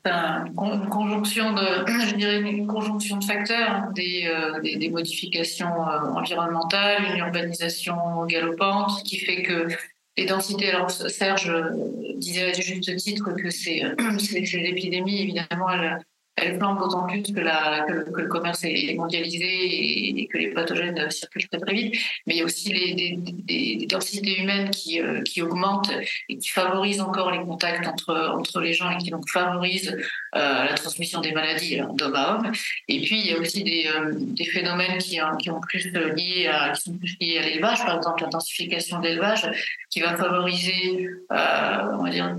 Une 0.06 0.90
conjonction 0.90 1.54
de, 1.54 1.62
je 2.08 2.16
dirais 2.16 2.42
une 2.42 2.68
conjonction 2.68 3.18
de 3.18 3.24
facteurs, 3.24 3.72
hein, 3.72 3.92
des, 3.94 4.32
des, 4.64 4.76
des, 4.78 4.90
modifications 4.90 5.74
environnementales, 6.16 7.04
une 7.14 7.18
urbanisation 7.18 8.26
galopante 8.26 9.04
qui 9.04 9.18
fait 9.18 9.44
que 9.44 9.68
les 10.18 10.26
densités, 10.26 10.70
alors 10.70 10.92
Serge 10.92 11.54
disait 12.18 12.52
à 12.52 12.54
juste 12.54 12.96
titre 12.98 13.32
que 13.34 13.50
c'est 13.50 13.82
l'épidémie, 14.58 15.22
évidemment, 15.22 15.70
elle, 15.70 16.00
elle 16.38 16.58
flambe 16.58 16.80
d'autant 16.80 17.08
plus 17.08 17.22
que, 17.24 17.32
le, 17.40 18.28
commerce 18.28 18.64
est 18.64 18.96
mondialisé 18.96 19.46
et, 19.46 20.28
que 20.28 20.38
les 20.38 20.52
pathogènes 20.52 21.10
circulent 21.12 21.48
très 21.50 21.60
très 21.60 21.74
vite. 21.74 21.96
Mais 22.26 22.36
il 22.36 22.40
y 22.40 22.42
a 22.42 22.46
aussi 22.46 22.72
les, 22.72 23.18
des, 23.18 23.86
densités 23.86 24.40
humaines 24.40 24.70
qui, 24.70 25.02
euh, 25.02 25.22
qui 25.24 25.42
augmentent 25.42 25.92
et 26.30 26.38
qui 26.38 26.50
favorisent 26.50 27.02
encore 27.02 27.32
les 27.32 27.40
contacts 27.40 27.86
entre, 27.86 28.34
entre 28.38 28.62
les 28.62 28.74
gens 28.74 28.90
et 28.92 28.98
qui 28.98 29.10
donc 29.10 29.30
favorisent 29.30 29.96
euh, 30.36 30.64
la 30.64 30.74
transmission 30.74 31.20
des 31.20 31.34
maladies 31.34 31.82
d'homme 31.96 32.16
à 32.16 32.36
homme. 32.36 32.52
Et 32.88 33.02
puis 33.02 33.20
il 33.20 33.28
y 33.28 33.34
a 33.34 33.38
aussi 33.38 33.64
des, 33.64 33.88
euh, 33.94 34.12
des 34.16 34.46
phénomènes 34.46 34.98
qui, 35.00 35.20
qui, 35.40 35.50
ont 35.50 35.60
plus 35.60 35.92
liés 35.92 36.48
à, 36.48 36.72
qui 36.72 36.82
sont 36.82 36.98
plus 36.98 37.18
liés 37.20 37.40
à 37.40 37.42
l'élevage, 37.44 37.80
par 37.86 37.98
exemple 37.98 38.24
l'intensification 38.24 39.00
de 39.00 39.08
l'élevage, 39.08 39.50
qui 39.90 40.00
va 40.00 40.16
favoriser 40.16 41.10
on 41.30 42.04
va 42.04 42.10
dire, 42.10 42.34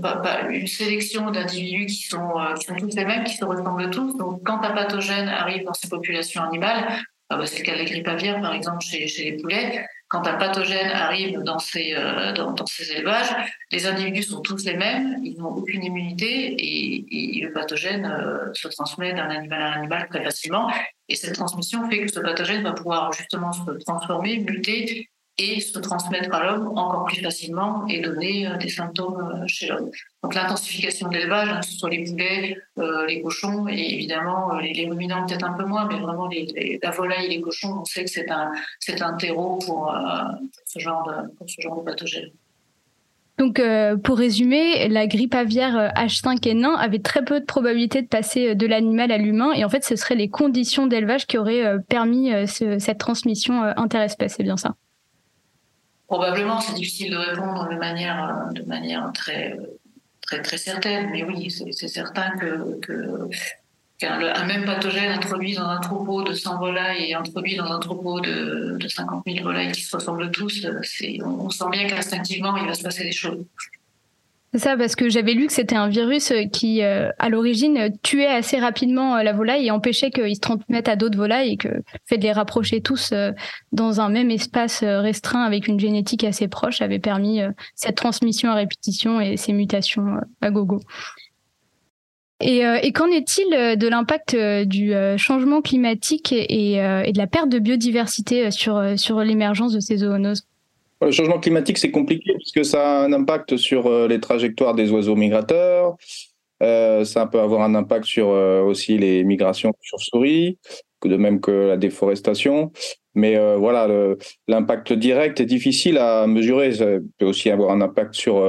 une 0.49 0.67
sélection 0.67 1.29
d'individus 1.29 1.85
qui 1.85 2.03
sont, 2.07 2.33
qui 2.59 2.65
sont 2.65 2.75
tous 2.75 2.95
les 2.95 3.05
mêmes, 3.05 3.23
qui 3.23 3.35
se 3.35 3.45
ressemblent 3.45 3.82
tous. 3.89 4.17
Donc, 4.17 4.41
quand 4.43 4.61
un 4.63 4.71
pathogène 4.71 5.27
arrive 5.27 5.65
dans 5.65 5.73
ces 5.73 5.89
populations 5.89 6.41
animales, 6.41 7.03
ah 7.29 7.37
bah, 7.37 7.45
c'est 7.45 7.59
le 7.59 7.63
cas 7.63 7.73
de 7.73 7.79
la 7.79 7.85
grippe 7.85 8.07
aviaire, 8.07 8.41
par 8.41 8.53
exemple, 8.53 8.81
chez, 8.81 9.07
les 9.07 9.37
poulets, 9.37 9.85
quand 10.07 10.27
un 10.27 10.35
pathogène 10.35 10.91
arrive 10.91 11.39
dans 11.39 11.57
ces, 11.57 11.95
euh, 11.95 12.31
dans, 12.33 12.65
ces 12.67 12.91
élevages, 12.91 13.35
les 13.71 13.87
individus 13.87 14.23
sont 14.23 14.41
tous 14.41 14.63
les 14.65 14.75
mêmes, 14.75 15.19
ils 15.23 15.37
n'ont 15.39 15.49
aucune 15.49 15.83
immunité 15.83 16.55
et, 16.59 17.41
le 17.41 17.51
pathogène 17.51 18.05
euh, 18.05 18.53
se 18.53 18.67
transmet 18.67 19.13
d'un 19.13 19.29
animal 19.29 19.61
à 19.61 19.69
un 19.69 19.79
animal 19.79 20.07
très 20.09 20.23
facilement. 20.23 20.71
Et 21.09 21.15
cette 21.15 21.33
transmission 21.33 21.89
fait 21.89 22.05
que 22.05 22.11
ce 22.11 22.19
pathogène 22.19 22.63
va 22.63 22.73
pouvoir 22.73 23.11
justement 23.11 23.51
se 23.51 23.71
transformer, 23.83 24.37
muter 24.39 25.09
et 25.39 25.59
se 25.59 25.79
transmettre 25.79 26.33
à 26.33 26.45
l'homme 26.45 26.67
encore 26.77 27.05
plus 27.05 27.21
facilement 27.21 27.87
et 27.87 28.01
donner 28.01 28.47
euh, 28.47 28.57
des 28.57 28.69
symptômes 28.69 29.19
euh, 29.19 29.43
chez 29.47 29.67
l'homme. 29.67 29.89
Donc 30.21 30.35
l'intensification 30.35 31.09
de 31.09 31.15
l'élevage, 31.15 31.49
hein, 31.49 31.59
que 31.59 31.65
ce 31.65 31.73
soit 31.73 31.89
les 31.89 32.03
poulets, 32.03 32.57
euh, 32.77 33.07
les 33.07 33.21
cochons 33.21 33.67
et 33.67 33.93
évidemment 33.93 34.55
les, 34.59 34.87
ruminants 34.87 35.25
peut-être 35.25 35.45
un 35.45 35.53
peu 35.53 35.65
moins, 35.65 35.87
mais 35.87 35.99
vraiment 35.99 36.29
la 36.29 36.91
volaille 36.91 37.25
et 37.25 37.29
les 37.29 37.41
cochons, 37.41 37.79
on 37.81 37.85
sait 37.85 38.03
que 38.03 38.11
c'est 38.11 38.29
un, 38.29 38.51
un 39.01 39.13
terreau 39.13 39.57
pour, 39.57 39.95
ce 40.65 40.79
genre 40.79 41.07
de, 41.07 41.35
pour 41.35 41.49
ce 41.49 41.61
genre 41.61 41.79
de 41.79 41.85
pathogène. 41.85 42.29
Donc, 43.39 43.59
pour 44.03 44.17
résumer, 44.17 44.87
la 44.89 45.07
grippe 45.07 45.33
aviaire 45.33 45.91
H5N1 45.95 46.75
avait 46.75 46.99
très 46.99 47.25
peu 47.25 47.39
de 47.39 47.45
probabilité 47.45 48.01
de 48.03 48.07
passer 48.07 48.53
de 48.53 48.67
l'animal 48.67 49.11
à 49.11 49.17
l'humain, 49.17 49.51
et 49.53 49.65
en 49.65 49.69
fait, 49.69 49.83
ce 49.83 49.95
seraient 49.95 50.15
les 50.15 50.29
conditions 50.29 50.85
d'élevage 50.85 51.25
qui 51.25 51.37
auraient 51.37 51.79
permis 51.89 52.31
cette 52.47 52.99
transmission 52.99 53.63
interespèce, 53.75 54.35
c'est 54.37 54.43
bien 54.43 54.57
ça? 54.57 54.75
Probablement, 56.13 56.61
c'est 56.61 56.75
difficile 56.75 57.09
de 57.09 57.17
répondre 57.17 57.67
de 57.67 57.75
manière, 57.75 58.47
de 58.51 58.61
manière 58.61 59.11
très, 59.15 59.57
très, 60.21 60.43
très 60.43 60.59
certaine, 60.59 61.09
mais 61.09 61.23
oui, 61.23 61.49
c'est 61.49 61.87
certain 61.87 62.29
qu'un 63.97 64.45
même 64.45 64.63
pathogène 64.63 65.11
introduit 65.11 65.55
dans 65.55 65.65
un 65.65 65.79
troupeau 65.79 66.21
de 66.21 66.33
100 66.33 66.59
volailles 66.59 67.09
et 67.09 67.15
introduit 67.15 67.55
dans 67.55 67.65
un 67.65 67.79
troupeau 67.79 68.19
de, 68.19 68.77
de 68.79 68.87
50 68.87 69.23
000 69.25 69.43
volailles 69.43 69.71
qui 69.71 69.81
se 69.81 69.95
ressemblent 69.95 70.29
tous, 70.29 70.63
on, 71.23 71.29
on 71.29 71.49
sent 71.49 71.65
bien 71.71 71.87
qu'instinctivement, 71.87 72.57
il 72.57 72.67
va 72.67 72.75
se 72.75 72.83
passer 72.83 73.05
des 73.05 73.11
choses. 73.11 73.43
C'est 74.53 74.59
ça, 74.59 74.77
parce 74.77 74.95
que 74.95 75.09
j'avais 75.09 75.33
lu 75.33 75.47
que 75.47 75.53
c'était 75.53 75.75
un 75.75 75.87
virus 75.87 76.31
qui, 76.51 76.83
euh, 76.83 77.09
à 77.17 77.29
l'origine, 77.29 77.89
tuait 78.03 78.27
assez 78.27 78.59
rapidement 78.59 79.15
euh, 79.15 79.23
la 79.23 79.33
volaille 79.33 79.65
et 79.65 79.71
empêchait 79.71 80.11
qu'ils 80.11 80.35
se 80.35 80.41
transmettent 80.41 80.89
à 80.89 80.95
d'autres 80.95 81.17
volailles 81.17 81.53
et 81.53 81.57
que 81.57 81.69
le 81.69 81.83
fait 82.05 82.19
de 82.19 82.23
les 82.23 82.31
rapprocher 82.31 82.79
tous 82.79 83.13
euh, 83.13 83.31
dans 83.71 83.99
un 83.99 84.09
même 84.09 84.29
espace 84.29 84.83
restreint 84.83 85.41
avec 85.41 85.67
une 85.67 85.79
génétique 85.79 86.23
assez 86.23 86.47
proche 86.47 86.81
avait 86.81 86.99
permis 86.99 87.41
cette 87.73 87.95
transmission 87.95 88.51
à 88.51 88.53
répétition 88.53 89.19
et 89.19 89.37
ces 89.37 89.53
mutations 89.53 90.17
à 90.41 90.51
gogo. 90.51 90.79
Et, 92.39 92.91
qu'en 92.93 93.07
est-il 93.07 93.77
de 93.77 93.87
l'impact 93.87 94.35
du 94.65 94.93
changement 95.17 95.61
climatique 95.61 96.31
et, 96.33 96.75
de 96.75 97.17
la 97.17 97.27
perte 97.27 97.49
de 97.49 97.59
biodiversité 97.59 98.51
sur 98.51 99.23
l'émergence 99.23 99.73
de 99.73 99.79
ces 99.79 99.97
zoonoses? 99.97 100.45
Le 101.05 101.11
changement 101.11 101.39
climatique, 101.39 101.77
c'est 101.77 101.91
compliqué 101.91 102.33
puisque 102.37 102.65
ça 102.65 103.01
a 103.01 103.05
un 103.05 103.13
impact 103.13 103.57
sur 103.57 103.87
euh, 103.87 104.07
les 104.07 104.19
trajectoires 104.19 104.75
des 104.75 104.91
oiseaux 104.91 105.15
migrateurs. 105.15 105.95
Euh, 106.61 107.03
ça 107.03 107.25
peut 107.25 107.39
avoir 107.39 107.61
un 107.61 107.75
impact 107.75 108.05
sur 108.05 108.29
euh, 108.29 108.61
aussi 108.61 108.97
les 108.97 109.23
migrations 109.23 109.73
sur 109.81 109.99
souris, 109.99 110.57
de 111.03 111.17
même 111.17 111.41
que 111.41 111.51
la 111.51 111.77
déforestation. 111.77 112.71
Mais 113.15 113.37
voilà, 113.57 113.87
l'impact 114.47 114.91
direct 114.91 115.39
est 115.39 115.45
difficile 115.45 115.99
à 115.99 116.25
mesurer. 116.25 116.71
Ça 116.71 116.85
peut 117.19 117.27
aussi 117.27 117.51
avoir 117.51 117.69
un 117.69 117.79
impact 117.81 118.15
sur 118.15 118.43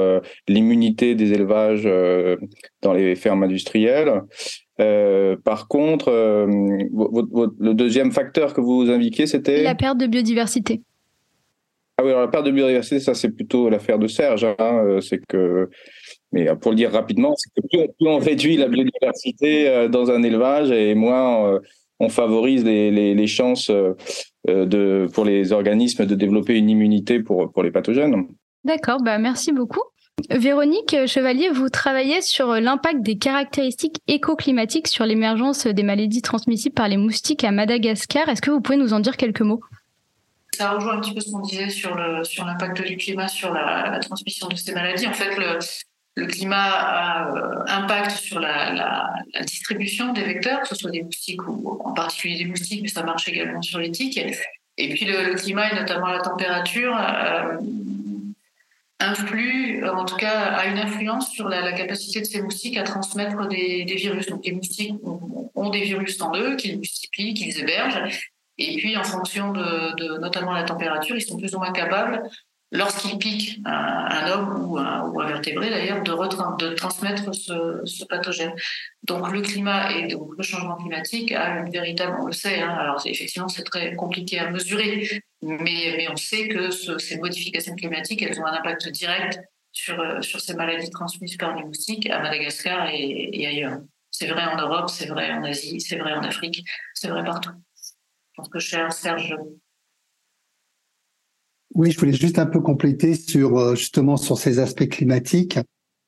l'immunité 0.47 1.13
des 1.13 1.33
élevages 1.33 1.87
dans 2.81 2.93
les 2.93 3.15
fermes 3.15 3.43
industrielles. 3.43 4.23
par 5.43 5.67
contre, 5.67 6.09
le 6.09 7.73
deuxième 7.73 8.11
facteur 8.11 8.55
que 8.55 8.61
vous 8.61 8.89
indiquiez, 8.89 9.27
c'était? 9.27 9.61
La 9.61 9.75
perte 9.75 9.99
de 9.99 10.07
biodiversité. 10.07 10.81
Ah 11.97 12.03
oui, 12.03 12.09
alors 12.09 12.21
la 12.21 12.27
perte 12.27 12.45
de 12.45 12.51
biodiversité, 12.51 12.99
ça 12.99 13.13
c'est 13.13 13.29
plutôt 13.31 13.69
l'affaire 13.69 13.97
de 13.97 14.07
Serge. 14.07 14.43
Hein, 14.43 14.83
euh, 14.85 14.99
c'est 14.99 15.19
que, 15.25 15.69
mais 16.33 16.53
pour 16.55 16.71
le 16.71 16.77
dire 16.77 16.91
rapidement, 16.91 17.33
c'est 17.37 17.49
que 17.61 17.87
plus 17.87 18.07
on, 18.07 18.17
réduit 18.17 18.57
la 18.57 18.67
biodiversité 18.67 19.69
euh, 19.69 19.87
dans 19.87 20.11
un 20.11 20.21
élevage 20.21 20.71
et 20.71 20.93
moins 20.93 21.47
euh, 21.47 21.59
on 22.01 22.09
favorise 22.09 22.65
les, 22.65 22.91
les, 23.15 23.27
chances 23.27 23.71
de, 24.45 25.07
pour 25.13 25.23
les 25.23 25.53
organismes 25.53 26.05
de 26.05 26.15
développer 26.15 26.57
une 26.57 26.69
immunité 26.69 27.21
pour, 27.21 27.53
pour 27.53 27.63
les 27.63 27.71
pathogènes. 27.71 28.27
D'accord, 28.65 29.01
bah 29.01 29.17
merci 29.17 29.53
beaucoup. 29.53 29.81
Véronique 30.29 31.07
Chevalier, 31.07 31.49
vous 31.49 31.69
travaillez 31.69 32.19
sur 32.19 32.47
l'impact 32.59 33.01
des 33.01 33.17
caractéristiques 33.17 34.01
écoclimatiques 34.07 34.89
sur 34.89 35.05
l'émergence 35.05 35.67
des 35.67 35.83
maladies 35.83 36.21
transmissibles 36.21 36.75
par 36.75 36.89
les 36.89 36.97
moustiques 36.97 37.45
à 37.45 37.51
Madagascar. 37.51 38.27
Est-ce 38.27 38.41
que 38.41 38.51
vous 38.51 38.59
pouvez 38.59 38.77
nous 38.77 38.91
en 38.91 38.99
dire 38.99 39.15
quelques 39.15 39.41
mots? 39.41 39.61
Ça 40.55 40.71
rejoint 40.71 40.97
un 40.97 41.01
petit 41.01 41.13
peu 41.13 41.19
ce 41.21 41.31
qu'on 41.31 41.39
disait 41.39 41.69
sur 41.69 41.95
l'impact 41.95 42.81
du 42.81 42.97
climat 42.97 43.27
sur 43.27 43.53
la, 43.53 43.99
transmission 43.99 44.47
de 44.47 44.55
ces 44.55 44.73
maladies. 44.73 45.07
En 45.07 45.13
fait, 45.13 45.35
le, 45.35 46.27
climat 46.27 46.71
a 46.71 47.35
euh, 47.35 47.63
impact 47.67 48.11
sur 48.11 48.39
la, 48.39 49.13
distribution 49.45 50.13
des 50.13 50.23
vecteurs, 50.23 50.61
que 50.61 50.67
ce 50.67 50.75
soit 50.75 50.91
des 50.91 51.03
moustiques 51.03 51.45
ou 51.47 51.81
en 51.83 51.93
particulier 51.93 52.37
des 52.37 52.45
moustiques, 52.45 52.81
mais 52.81 52.87
ça 52.87 53.03
marche 53.03 53.27
également 53.27 53.61
sur 53.61 53.79
les 53.79 53.91
tiques. 53.91 54.17
Et 54.77 54.93
puis 54.93 55.05
le, 55.05 55.35
climat 55.35 55.71
et 55.71 55.75
notamment 55.75 56.07
la 56.07 56.19
température 56.19 56.97
euh, 56.97 57.57
influe, 58.99 59.85
en 59.87 60.05
tout 60.05 60.15
cas, 60.15 60.39
a 60.39 60.67
une 60.67 60.77
influence 60.77 61.31
sur 61.31 61.49
la, 61.49 61.73
capacité 61.73 62.21
de 62.21 62.25
ces 62.25 62.41
moustiques 62.41 62.77
à 62.77 62.83
transmettre 62.83 63.47
des, 63.47 63.83
des 63.83 63.95
virus. 63.95 64.27
Donc 64.27 64.45
les 64.45 64.53
moustiques 64.53 64.93
ont, 65.03 65.69
des 65.69 65.81
virus 65.81 66.21
en 66.21 66.35
eux, 66.35 66.55
qu'ils 66.55 66.77
multiplient, 66.77 67.33
qu'ils 67.33 67.59
hébergent. 67.59 68.31
Et 68.57 68.77
puis, 68.77 68.95
en 68.95 69.03
fonction 69.03 69.51
de, 69.51 69.95
de, 69.95 70.17
notamment 70.17 70.53
la 70.53 70.63
température, 70.63 71.15
ils 71.15 71.21
sont 71.21 71.37
plus 71.37 71.53
ou 71.55 71.59
moins 71.59 71.73
capables 71.73 72.21
lorsqu'il 72.75 73.17
pique 73.17 73.59
un, 73.65 74.31
homme 74.31 74.65
ou 74.65 74.77
un, 74.77 75.27
vertébré 75.27 75.69
d'ailleurs, 75.69 76.03
de, 76.03 76.73
transmettre 76.73 77.33
ce, 77.33 78.05
pathogène. 78.05 78.53
Donc 79.03 79.31
le 79.31 79.41
climat 79.41 79.91
et 79.91 80.07
donc 80.07 80.31
le 80.37 80.43
changement 80.43 80.75
climatique 80.75 81.31
a 81.31 81.59
une 81.59 81.71
véritable, 81.71 82.17
on 82.19 82.27
le 82.27 82.33
sait, 82.33 82.59
hein, 82.59 82.75
alors 82.77 83.01
effectivement 83.05 83.47
c'est 83.47 83.63
très 83.63 83.95
compliqué 83.95 84.39
à 84.39 84.49
mesurer, 84.49 85.21
mais, 85.41 86.07
on 86.09 86.15
sait 86.15 86.47
que 86.47 86.69
ces 86.71 87.17
modifications 87.17 87.75
climatiques, 87.75 88.21
elles 88.21 88.39
ont 88.39 88.45
un 88.45 88.53
impact 88.53 88.89
direct 88.89 89.39
sur, 89.71 89.95
ces 90.21 90.55
maladies 90.55 90.89
transmises 90.89 91.37
par 91.37 91.55
les 91.55 91.63
moustiques 91.63 92.09
à 92.09 92.19
Madagascar 92.19 92.89
et 92.91 93.45
ailleurs. 93.45 93.79
C'est 94.11 94.27
vrai 94.27 94.45
en 94.45 94.57
Europe, 94.57 94.89
c'est 94.89 95.07
vrai 95.07 95.31
en 95.33 95.43
Asie, 95.43 95.81
c'est 95.81 95.97
vrai 95.97 96.13
en 96.13 96.23
Afrique, 96.23 96.63
c'est 96.93 97.09
vrai 97.09 97.23
partout. 97.23 97.51
Je 98.35 98.41
pense 98.41 98.49
que 98.49 98.59
cher 98.59 98.91
Serge 98.91 99.33
oui, 101.73 101.91
je 101.91 101.99
voulais 101.99 102.13
juste 102.13 102.39
un 102.39 102.45
peu 102.45 102.61
compléter 102.61 103.15
sur 103.15 103.57
euh, 103.57 103.75
justement 103.75 104.15
sur 104.15 104.37
ces 104.37 104.59
aspects 104.59 104.87
climatiques. 104.87 105.59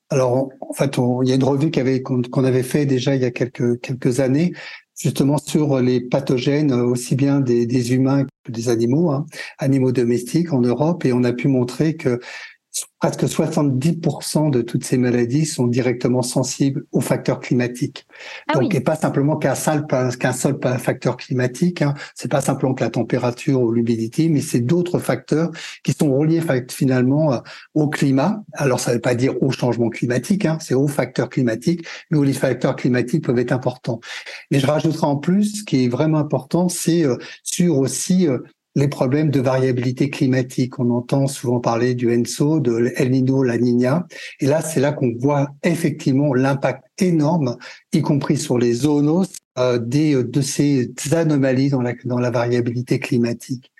Alors, 0.08 0.50
en 0.60 0.72
fait, 0.72 0.96
il 0.96 1.28
y 1.28 1.32
a 1.32 1.34
une 1.34 1.44
revue 1.44 1.70
qu'on 1.70 2.44
avait 2.44 2.62
fait 2.62 2.86
déjà 2.86 3.14
il 3.14 3.20
y 3.20 3.26
a 3.26 3.30
quelques 3.30 3.78
quelques 3.82 4.20
années, 4.20 4.52
justement 4.98 5.36
sur 5.36 5.80
les 5.80 6.00
pathogènes 6.00 6.72
aussi 6.72 7.16
bien 7.16 7.40
des, 7.40 7.92
humains 7.92 8.24
que 8.44 8.52
des 8.52 8.70
animaux, 8.70 9.10
hein, 9.10 9.26
animaux 9.58 9.92
domestiques 9.92 10.54
en 10.54 10.62
Europe, 10.62 11.04
et 11.04 11.12
on 11.12 11.24
a 11.24 11.34
pu 11.34 11.48
montrer 11.48 11.96
que 11.96 12.18
presque 13.00 13.24
70% 13.24 14.50
de 14.50 14.60
toutes 14.60 14.84
ces 14.84 14.98
maladies 14.98 15.46
sont 15.46 15.66
directement 15.66 16.22
sensibles 16.22 16.84
aux 16.92 17.00
facteurs 17.00 17.40
climatiques. 17.40 18.06
Ah 18.48 18.58
Donc, 18.58 18.74
et 18.74 18.80
pas 18.80 18.96
simplement 18.96 19.36
qu'un 19.36 19.54
seul, 19.54 19.86
qu'un 19.86 20.32
seul 20.32 20.58
facteur 20.78 21.16
climatique. 21.16 21.82
Hein. 21.82 21.94
C'est 22.14 22.30
pas 22.30 22.40
simplement 22.40 22.74
que 22.74 22.82
la 22.82 22.90
température 22.90 23.60
ou 23.60 23.72
l'humidité, 23.72 24.28
mais 24.28 24.40
c'est 24.40 24.60
d'autres 24.60 24.98
facteurs 24.98 25.50
qui 25.84 25.92
sont 25.92 26.14
reliés 26.16 26.42
finalement 26.70 27.32
euh, 27.32 27.38
au 27.74 27.88
climat. 27.88 28.42
Alors, 28.52 28.80
ça 28.80 28.90
ne 28.90 28.96
veut 28.96 29.00
pas 29.00 29.14
dire 29.14 29.40
au 29.42 29.50
changement 29.50 29.90
climatique, 29.90 30.44
hein, 30.44 30.58
c'est 30.60 30.74
aux 30.74 30.88
facteurs 30.88 31.28
climatiques, 31.28 31.86
mais 32.10 32.18
où 32.18 32.22
les 32.22 32.32
facteurs 32.32 32.76
climatiques 32.76 33.24
peuvent 33.24 33.38
être 33.38 33.52
importants. 33.52 34.00
Mais 34.50 34.58
je 34.58 34.66
rajouterai 34.66 35.06
en 35.06 35.16
plus, 35.16 35.60
ce 35.60 35.64
qui 35.64 35.84
est 35.84 35.88
vraiment 35.88 36.18
important, 36.18 36.68
c'est 36.68 37.04
euh, 37.04 37.16
sur 37.42 37.78
aussi 37.78 38.26
euh, 38.26 38.38
les 38.78 38.86
problèmes 38.86 39.30
de 39.30 39.40
variabilité 39.40 40.08
climatique. 40.08 40.78
On 40.78 40.90
entend 40.90 41.26
souvent 41.26 41.58
parler 41.58 41.96
du 41.96 42.14
ENSO, 42.14 42.60
de 42.60 42.92
El 42.94 43.10
Nino, 43.10 43.42
la 43.42 43.58
Niña. 43.58 44.06
Et 44.38 44.46
là, 44.46 44.62
c'est 44.62 44.78
là 44.78 44.92
qu'on 44.92 45.12
voit 45.18 45.48
effectivement 45.64 46.32
l'impact 46.32 46.84
énorme, 46.98 47.56
y 47.92 48.02
compris 48.02 48.36
sur 48.36 48.56
les 48.56 48.72
zones 48.72 49.24
euh, 49.58 49.78
des, 49.78 50.22
de 50.22 50.40
ces 50.40 50.92
anomalies 51.10 51.70
dans 51.70 52.18
la, 52.20 52.30
variabilité 52.30 53.00
climatique. 53.00 53.72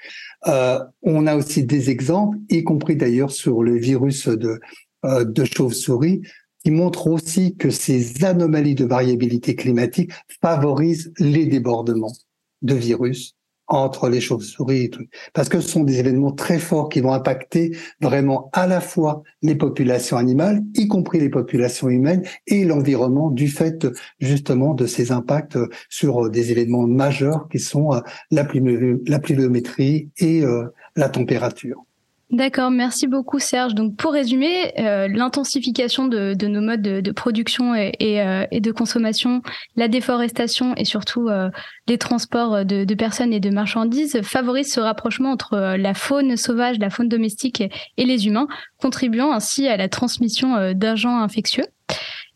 Euh, 0.49 0.81
on 1.03 1.29
a 1.29 1.37
aussi 1.37 1.63
des 1.63 1.91
exemples, 1.91 2.39
y 2.51 2.65
compris 2.65 2.97
d'ailleurs 2.97 3.31
sur 3.31 3.63
le 3.63 3.79
virus 3.79 4.27
de, 4.27 4.59
euh, 5.05 5.25
de 5.25 5.45
chauve-souris, 5.45 6.23
qui 6.65 6.73
montrent 6.73 7.07
aussi 7.07 7.55
que 7.55 7.71
ces 7.71 8.25
anomalies 8.25 8.75
de 8.75 8.85
variabilité 8.85 9.55
climatique 9.55 10.11
favorisent 10.43 11.13
les 11.21 11.47
débordements 11.47 12.15
de 12.63 12.75
virus 12.75 13.38
entre 13.69 14.09
les 14.09 14.21
chauves-souris. 14.21 14.91
Parce 15.35 15.49
que 15.49 15.61
ce 15.61 15.69
sont 15.69 15.85
des 15.85 15.99
événements 15.99 16.33
très 16.33 16.59
forts 16.59 16.89
qui 16.89 17.01
vont 17.01 17.13
impacter 17.13 17.77
vraiment 18.01 18.51
à 18.53 18.67
la 18.67 18.81
fois 18.81 19.23
les 19.43 19.55
populations 19.55 20.17
animales, 20.17 20.63
y 20.75 20.89
compris 20.89 21.21
les 21.21 21.29
populations 21.29 21.89
humaines 21.89 22.23
et 22.47 22.65
l'environnement 22.65 23.31
du 23.31 23.49
fait 23.49 23.87
justement 24.21 24.75
de 24.75 24.87
ces 24.87 25.13
impacts 25.13 25.59
sur 25.89 26.31
des 26.31 26.51
événements 26.51 26.87
majeurs 26.87 27.49
qui 27.49 27.59
sont 27.59 27.93
euh, 27.93 28.01
la, 28.31 28.45
pluviométrie 28.45 30.11
et 30.19 30.43
euh, 30.43 30.65
la 30.97 31.09
température. 31.09 31.88
D'accord, 32.31 32.71
merci 32.71 33.07
beaucoup 33.07 33.39
Serge. 33.39 33.75
Donc 33.75 33.97
pour 33.97 34.13
résumer, 34.13 34.79
euh, 34.79 35.09
l'intensification 35.09 36.09
de, 36.09 36.35
nos 36.47 36.61
modes 36.61 36.83
de, 36.83 37.11
production 37.11 37.73
euh, 37.73 37.91
et, 37.99 38.61
de 38.61 38.71
consommation, 38.71 39.41
la 39.77 39.89
déforestation 39.89 40.75
et 40.77 40.85
surtout 40.85 41.29
euh, 41.29 41.49
les 41.87 41.97
transports 41.97 42.67
de, 42.67 42.95
personnes 42.95 43.33
et 43.33 43.41
de 43.41 43.49
marchandises 43.49 44.21
favorisent 44.21 44.75
ce 44.75 44.81
rapprochement 44.81 45.31
entre 45.31 45.57
la 45.79 45.95
faune 45.95 46.37
sauvage, 46.37 46.79
la 46.79 46.91
faune 46.91 47.09
domestique 47.09 47.63
et, 47.97 48.05
les 48.05 48.27
humains, 48.27 48.47
contribuant 48.77 49.33
ainsi 49.33 49.67
à 49.67 49.79
la 49.79 49.89
transmission 49.89 50.73
d'agents 50.75 51.21
infectieux. 51.21 51.65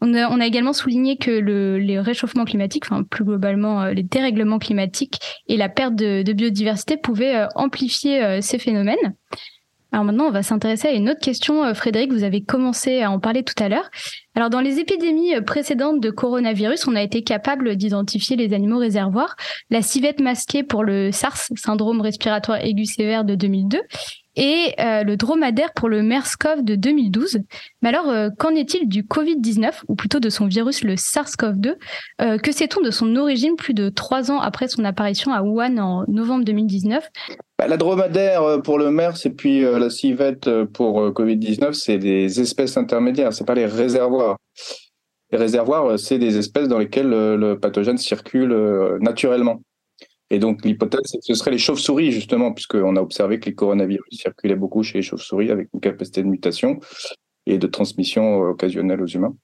On 0.01 0.15
a, 0.15 0.47
également 0.47 0.73
souligné 0.73 1.19
que 1.19 1.31
le, 1.31 1.79
les 1.79 2.01
réchauffements 2.01 2.47
climatiques, 2.47 2.87
enfin 2.87 3.03
plus 3.03 3.25
globalement 3.25 3.85
les 3.85 4.03
dérèglements 4.03 4.59
climatiques 4.59 5.21
et 5.49 5.59
la 5.59 5.69
perte 5.69 5.95
de, 5.95 6.33
biodiversité 6.33 6.97
pouvaient 6.97 7.47
amplifier 7.55 8.41
ces 8.41 8.59
phénomènes. 8.59 9.15
Alors 9.93 10.05
maintenant, 10.05 10.25
on 10.25 10.31
va 10.31 10.43
s'intéresser 10.43 10.89
à 10.89 10.93
une 10.93 11.11
autre 11.11 11.21
question. 11.21 11.65
Euh, 11.65 11.75
Frédéric, 11.75 12.13
vous 12.13 12.25
avez 12.25 12.43
commencé 12.43 13.03
à 13.03 13.11
en 13.11 13.21
parler 13.21 13.43
tout 13.43 13.63
à 13.63 13.69
l'heure. 13.69 13.91
Alors 14.35 14.49
dans 14.49 14.63
les 14.63 14.79
épidémies 14.79 15.35
euh, 15.35 15.43
précédentes 15.43 16.01
de 16.01 16.11
coronavirus, 16.11 16.87
on 16.87 16.97
a 16.97 17.03
été 17.03 17.23
capable 17.23 17.77
d'identifier 17.77 18.37
les 18.37 18.55
animaux 18.55 18.79
réservoirs. 18.79 19.37
La 19.69 19.83
civette 19.83 20.21
masquée 20.21 20.63
pour 20.63 20.83
le 20.83 21.13
SARS, 21.13 21.49
syndrome 21.57 22.01
respiratoire 22.01 22.65
aigu 22.65 22.87
sévère 22.87 23.25
de 23.25 23.35
2002, 23.35 23.83
et 24.37 24.75
euh, 24.81 25.05
le 25.05 25.17
dromadaire 25.17 25.73
pour 25.75 25.89
le 25.89 26.03
MERS-CoV 26.03 26.63
de 26.63 26.75
2012. 26.75 27.41
Mais 27.83 27.91
alors, 27.91 28.09
euh, 28.09 28.29
qu'en 28.39 28.55
est-il 28.55 28.89
du 28.89 29.03
Covid-19, 29.03 29.83
ou 29.89 29.95
plutôt 29.95 30.21
de 30.21 30.31
son 30.31 30.47
virus, 30.47 30.85
le 30.85 30.95
SARS-CoV-2 30.95 31.75
euh, 32.21 32.39
Que 32.39 32.53
sait-on 32.53 32.81
de 32.81 32.91
son 32.91 33.15
origine 33.17 33.57
plus 33.57 33.75
de 33.75 33.89
trois 33.89 34.31
ans 34.31 34.41
après 34.41 34.69
son 34.69 34.85
apparition 34.85 35.33
à 35.33 35.43
Wuhan 35.43 35.77
en 35.79 36.05
novembre 36.09 36.45
2019 36.45 37.07
bah, 37.59 37.67
La 37.67 37.77
dromadaire 37.77 38.63
pour 38.63 38.79
le 38.79 38.91
MERS 38.91 39.27
et 39.27 39.31
puis 39.31 39.63
la 39.63 39.91
civette 39.91 40.49
pour 40.73 41.09
Covid-19, 41.11 41.75
c'est 41.75 41.99
des 41.99 42.41
espèces 42.41 42.77
intermédiaires, 42.77 43.33
c'est 43.33 43.47
pas 43.47 43.55
les 43.55 43.67
réservoirs. 43.67 44.37
Les 45.31 45.39
réservoirs, 45.39 45.99
c'est 45.99 46.19
des 46.19 46.37
espèces 46.37 46.69
dans 46.69 46.79
lesquelles 46.79 47.09
le 47.09 47.59
pathogène 47.59 47.99
circule 47.99 48.55
naturellement. 49.01 49.61
Et 50.33 50.39
donc, 50.39 50.65
l'hypothèse, 50.65 51.03
c'est 51.05 51.19
que 51.19 51.25
ce 51.27 51.35
serait 51.35 51.51
les 51.51 51.59
chauves-souris, 51.59 52.11
justement, 52.11 52.53
puisqu'on 52.53 52.97
a 52.97 53.03
observé 53.03 53.39
que 53.39 53.45
les 53.45 53.55
coronavirus 53.55 54.19
circulaient 54.19 54.57
beaucoup 54.57 54.83
chez 54.83 54.99
les 54.99 55.03
chauves-souris 55.03 55.51
avec 55.51 55.69
une 55.75 55.81
capacité 55.81 56.23
de 56.23 56.27
mutation 56.27 56.81
et 57.45 57.59
de 57.59 57.67
transmission 57.67 58.41
occasionnelle 58.41 59.03
aux 59.03 59.07
humains. 59.07 59.37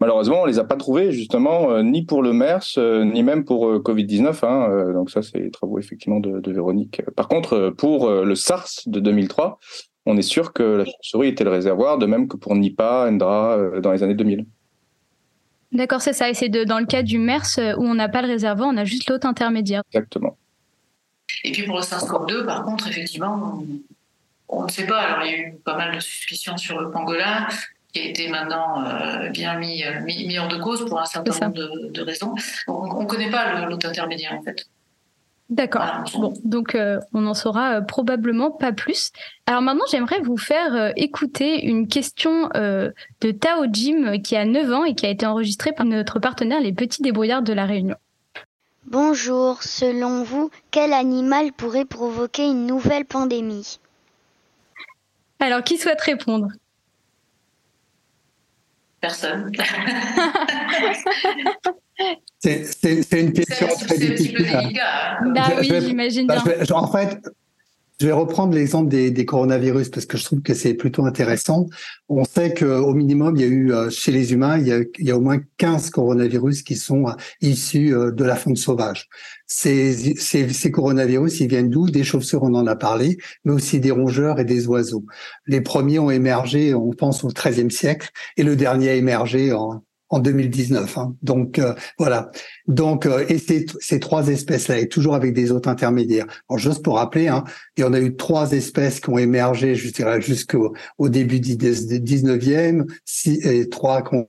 Malheureusement, 0.00 0.42
on 0.42 0.44
les 0.44 0.60
a 0.60 0.64
pas 0.64 0.76
trouvés, 0.76 1.10
justement, 1.10 1.72
euh, 1.72 1.82
ni 1.82 2.04
pour 2.04 2.22
le 2.22 2.32
MERS, 2.32 2.78
euh, 2.78 3.04
ni 3.04 3.24
même 3.24 3.44
pour 3.44 3.68
euh, 3.68 3.80
Covid-19. 3.80 4.44
Hein, 4.44 4.92
donc 4.92 5.10
ça, 5.10 5.20
c'est 5.22 5.38
les 5.38 5.50
travaux, 5.50 5.80
effectivement, 5.80 6.20
de, 6.20 6.52
Véronique. 6.52 7.02
Par 7.16 7.26
contre, 7.26 7.70
pour 7.70 8.08
le 8.08 8.34
SARS 8.36 8.68
de 8.86 9.00
2003, 9.00 9.58
on 10.06 10.16
est 10.16 10.22
sûr 10.22 10.52
que 10.52 10.62
la 10.62 10.84
chauve-souris 10.84 11.28
était 11.28 11.42
le 11.42 11.50
réservoir, 11.50 11.98
de 11.98 12.06
même 12.06 12.28
que 12.28 12.36
pour 12.36 12.54
Nipah, 12.54 13.08
Endra, 13.08 13.80
dans 13.80 13.90
les 13.90 14.04
années 14.04 14.14
2000. 14.14 14.46
D'accord, 15.74 16.00
c'est 16.00 16.12
ça. 16.12 16.30
Et 16.30 16.34
c'est 16.34 16.48
dans 16.48 16.78
le 16.78 16.86
cas 16.86 17.02
du 17.02 17.18
MERS 17.18 17.58
euh, 17.58 17.74
où 17.76 17.84
on 17.84 17.94
n'a 17.94 18.08
pas 18.08 18.22
le 18.22 18.28
réservoir, 18.28 18.68
on 18.72 18.76
a 18.76 18.84
juste 18.84 19.10
l'autre 19.10 19.26
intermédiaire. 19.26 19.82
Exactement. 19.92 20.36
Et 21.42 21.50
puis 21.50 21.64
pour 21.64 21.76
le 21.76 21.82
SARS-CoV-2, 21.82 22.46
par 22.46 22.64
contre, 22.64 22.86
effectivement, 22.86 23.62
on, 24.48 24.64
ne 24.64 24.70
sait 24.70 24.86
pas. 24.86 25.00
Alors 25.00 25.26
il 25.26 25.32
y 25.32 25.34
a 25.34 25.38
eu 25.38 25.54
pas 25.64 25.76
mal 25.76 25.94
de 25.94 26.00
suspicions 26.00 26.56
sur 26.56 26.80
le 26.80 26.90
pangolin, 26.92 27.48
qui 27.92 28.00
a 28.00 28.04
été 28.04 28.28
maintenant 28.28 28.84
euh, 28.84 29.30
bien 29.30 29.58
mis, 29.58 29.84
euh, 29.84 30.00
mis, 30.02 30.26
mis, 30.26 30.38
hors 30.38 30.48
de 30.48 30.58
cause 30.58 30.86
pour 30.86 31.00
un 31.00 31.06
certain 31.06 31.48
nombre 31.48 31.90
de, 31.90 32.02
raisons. 32.02 32.34
on 32.68 33.02
ne 33.02 33.06
connaît 33.06 33.30
pas 33.30 33.66
l'autre 33.66 33.88
intermédiaire, 33.88 34.34
en 34.34 34.42
fait. 34.42 34.66
D'accord. 35.50 36.04
Bon, 36.14 36.32
donc 36.44 36.74
euh, 36.74 36.98
on 37.12 37.20
n'en 37.22 37.34
saura 37.34 37.76
euh, 37.76 37.80
probablement 37.82 38.50
pas 38.50 38.72
plus. 38.72 39.12
Alors 39.46 39.60
maintenant, 39.60 39.84
j'aimerais 39.90 40.20
vous 40.20 40.38
faire 40.38 40.74
euh, 40.74 40.90
écouter 40.96 41.66
une 41.66 41.86
question 41.86 42.48
de 42.54 43.30
Tao 43.30 43.66
Jim 43.70 44.20
qui 44.22 44.36
a 44.36 44.46
9 44.46 44.72
ans 44.72 44.84
et 44.84 44.94
qui 44.94 45.04
a 45.04 45.10
été 45.10 45.26
enregistrée 45.26 45.72
par 45.72 45.84
notre 45.84 46.18
partenaire 46.18 46.60
Les 46.60 46.72
Petits 46.72 47.02
Débrouillards 47.02 47.42
de 47.42 47.52
la 47.52 47.66
Réunion. 47.66 47.96
Bonjour, 48.86 49.62
selon 49.62 50.24
vous, 50.24 50.50
quel 50.70 50.92
animal 50.92 51.52
pourrait 51.52 51.84
provoquer 51.84 52.44
une 52.44 52.66
nouvelle 52.66 53.04
pandémie? 53.04 53.78
Alors, 55.40 55.62
qui 55.62 55.78
souhaite 55.78 56.00
répondre? 56.00 56.48
Personne. 59.00 59.52
c'est 62.38 63.20
une 63.20 63.32
question 63.32 63.68
très 63.86 63.98
difficile. 63.98 64.46
Hein. 64.52 65.32
Bah 65.34 65.52
oui, 65.60 65.70
j'imagine 65.80 66.26
bah, 66.26 66.42
bien. 66.44 66.76
en 66.76 66.90
fait, 66.90 67.20
je 68.00 68.06
vais 68.06 68.12
reprendre 68.12 68.54
l'exemple 68.54 68.88
des, 68.88 69.24
coronavirus 69.24 69.88
parce 69.88 70.04
que 70.04 70.18
je 70.18 70.24
trouve 70.24 70.42
que 70.42 70.52
c'est 70.52 70.74
plutôt 70.74 71.06
intéressant. 71.06 71.68
On 72.08 72.24
sait 72.24 72.52
qu'au 72.52 72.92
minimum, 72.92 73.36
il 73.36 73.42
y 73.42 73.44
a 73.44 73.48
eu 73.48 73.72
euh, 73.72 73.88
chez 73.88 74.10
les 74.10 74.32
humains, 74.32 74.58
il 74.58 74.88
y 74.98 75.10
a, 75.10 75.16
au 75.16 75.20
moins 75.20 75.38
15 75.58 75.90
coronavirus 75.90 76.62
qui 76.62 76.74
sont 76.74 77.06
euh, 77.06 77.12
issus 77.40 77.94
euh, 77.94 78.10
de 78.10 78.24
la 78.24 78.34
faune 78.34 78.56
sauvage. 78.56 79.08
Ces, 79.46 80.16
ces, 80.16 80.70
coronavirus, 80.72 81.40
ils 81.40 81.48
viennent 81.48 81.70
d'où? 81.70 81.88
Des 81.88 82.02
chauves-souris, 82.02 82.48
on 82.50 82.54
en 82.54 82.66
a 82.66 82.74
parlé, 82.74 83.16
mais 83.44 83.52
aussi 83.52 83.78
des 83.78 83.92
rongeurs 83.92 84.40
et 84.40 84.44
des 84.44 84.66
oiseaux. 84.66 85.04
Les 85.46 85.60
premiers 85.60 86.00
ont 86.00 86.10
émergé, 86.10 86.74
on 86.74 86.90
pense, 86.90 87.22
au 87.22 87.28
XIIIe 87.28 87.70
siècle, 87.70 88.10
et 88.36 88.42
le 88.42 88.56
dernier 88.56 88.88
a 88.90 88.94
émergé 88.94 89.52
en, 89.52 89.84
en 90.14 90.20
2019. 90.20 90.96
Hein. 90.96 91.16
Donc 91.22 91.58
euh, 91.58 91.74
voilà. 91.98 92.30
Donc 92.68 93.04
euh, 93.04 93.24
et 93.28 93.38
ces, 93.38 94.00
trois 94.00 94.28
espèces-là, 94.28 94.78
et 94.78 94.88
toujours 94.88 95.16
avec 95.16 95.34
des 95.34 95.50
hôtes 95.50 95.66
intermédiaires. 95.66 96.26
Alors 96.48 96.58
juste 96.58 96.84
pour 96.84 96.96
rappeler, 96.96 97.26
hein, 97.26 97.42
il 97.76 97.80
y 97.80 97.84
en 97.84 97.92
a 97.92 98.00
eu 98.00 98.14
trois 98.14 98.52
espèces 98.52 99.00
qui 99.00 99.10
ont 99.10 99.18
émergé, 99.18 99.74
jusqu'au 99.74 100.72
au 100.98 101.08
début 101.08 101.40
du 101.40 101.56
19e, 101.56 102.84
six, 103.04 103.44
et 103.44 103.68
trois 103.68 104.02
qui 104.02 104.14
ont 104.14 104.28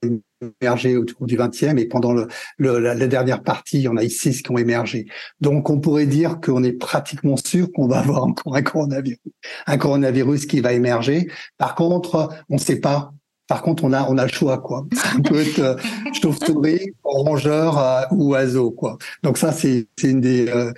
émergé 0.59 0.97
autour 0.97 1.27
du 1.27 1.37
20e, 1.37 1.77
et 1.77 1.85
pendant 1.85 2.13
le, 2.13 2.79
la, 2.79 3.07
dernière 3.07 3.43
partie, 3.43 3.77
il 3.77 3.83
y 3.83 3.87
en 3.87 3.97
a 3.97 4.09
six 4.09 4.41
qui 4.41 4.51
ont 4.51 4.57
émergé. 4.57 5.05
Donc 5.39 5.69
on 5.69 5.79
pourrait 5.79 6.07
dire 6.07 6.39
qu'on 6.41 6.63
est 6.63 6.73
pratiquement 6.73 7.37
sûr 7.37 7.71
qu'on 7.71 7.87
va 7.87 7.99
avoir 7.99 8.23
encore 8.23 8.55
un 8.55 8.63
coronavirus, 8.63 9.19
un 9.67 9.77
coronavirus 9.77 10.47
qui 10.47 10.61
va 10.61 10.73
émerger. 10.73 11.27
Par 11.59 11.75
contre, 11.75 12.29
on 12.49 12.55
ne 12.55 12.59
sait 12.59 12.79
pas 12.79 13.11
par 13.47 13.61
contre, 13.61 13.83
on 13.83 13.93
a 13.93 14.07
on 14.09 14.17
a 14.17 14.23
le 14.23 14.31
choix 14.31 14.57
quoi. 14.57 14.85
Ça 14.93 15.09
peut 15.23 15.39
être 15.39 15.59
euh, 15.59 15.75
chauve-souris, 16.19 16.93
rongeur 17.03 17.77
euh, 17.77 18.01
ou 18.11 18.31
oiseau 18.31 18.71
quoi. 18.71 18.97
Donc 19.23 19.37
ça 19.37 19.51
c'est 19.51 19.87
c'est 19.97 20.09
une 20.09 20.21
des 20.21 20.47
euh, 20.49 20.71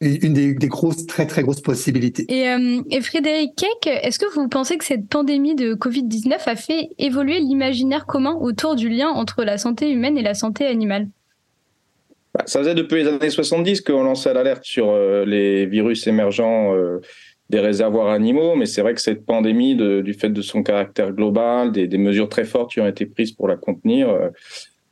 une 0.00 0.32
des, 0.32 0.54
des, 0.54 0.68
grosses, 0.68 1.06
très 1.06 1.26
très 1.26 1.42
grosses 1.42 1.60
possibilités. 1.60 2.24
Et, 2.28 2.48
euh, 2.48 2.80
et 2.88 3.00
Frédéric 3.00 3.56
Keck, 3.56 3.92
est-ce 4.04 4.20
que 4.20 4.32
vous 4.32 4.48
pensez 4.48 4.78
que 4.78 4.84
cette 4.84 5.08
pandémie 5.08 5.56
de 5.56 5.74
Covid-19 5.74 6.36
a 6.46 6.54
fait 6.54 6.90
évoluer 6.98 7.40
l'imaginaire 7.40 8.06
commun 8.06 8.38
autour 8.40 8.76
du 8.76 8.88
lien 8.88 9.08
entre 9.08 9.42
la 9.42 9.58
santé 9.58 9.90
humaine 9.90 10.16
et 10.16 10.22
la 10.22 10.34
santé 10.34 10.66
animale? 10.66 11.08
Bah, 12.32 12.44
Ça 12.46 12.60
faisait 12.60 12.76
depuis 12.76 13.02
les 13.02 13.08
années 13.08 13.28
70 13.28 13.80
qu'on 13.80 14.04
lançait 14.04 14.32
l'alerte 14.32 14.64
sur 14.64 14.96
les 14.96 15.66
virus 15.66 16.06
émergents 16.06 16.72
des 17.50 17.60
réservoirs 17.60 18.08
animaux, 18.08 18.56
mais 18.56 18.66
c'est 18.66 18.82
vrai 18.82 18.94
que 18.94 19.00
cette 19.00 19.24
pandémie, 19.24 19.74
du 19.74 20.14
fait 20.14 20.28
de 20.28 20.42
son 20.42 20.62
caractère 20.62 21.12
global, 21.12 21.72
des, 21.72 21.98
mesures 21.98 22.28
très 22.28 22.44
fortes 22.44 22.72
qui 22.72 22.80
ont 22.80 22.86
été 22.86 23.06
prises 23.06 23.32
pour 23.32 23.48
la 23.48 23.56
contenir, 23.56 24.10
euh, 24.10 24.28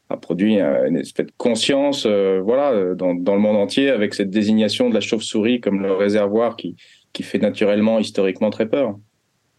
a 0.09 0.16
produit 0.16 0.59
une 0.61 0.97
espèce 0.97 1.27
de 1.27 1.33
conscience, 1.37 2.07
euh, 2.07 2.40
voilà, 2.42 2.95
dans, 2.95 3.12
le 3.12 3.38
monde 3.38 3.57
entier, 3.57 3.90
avec 3.90 4.14
cette 4.14 4.31
désignation 4.31 4.88
de 4.88 4.95
la 4.95 5.01
chauve-souris 5.01 5.61
comme 5.61 5.83
le 5.83 5.92
réservoir 5.92 6.57
qui, 6.57 6.77
qui 7.12 7.23
fait 7.23 7.38
naturellement, 7.38 7.99
historiquement 7.99 8.51
très 8.51 8.66
peur. 8.66 8.97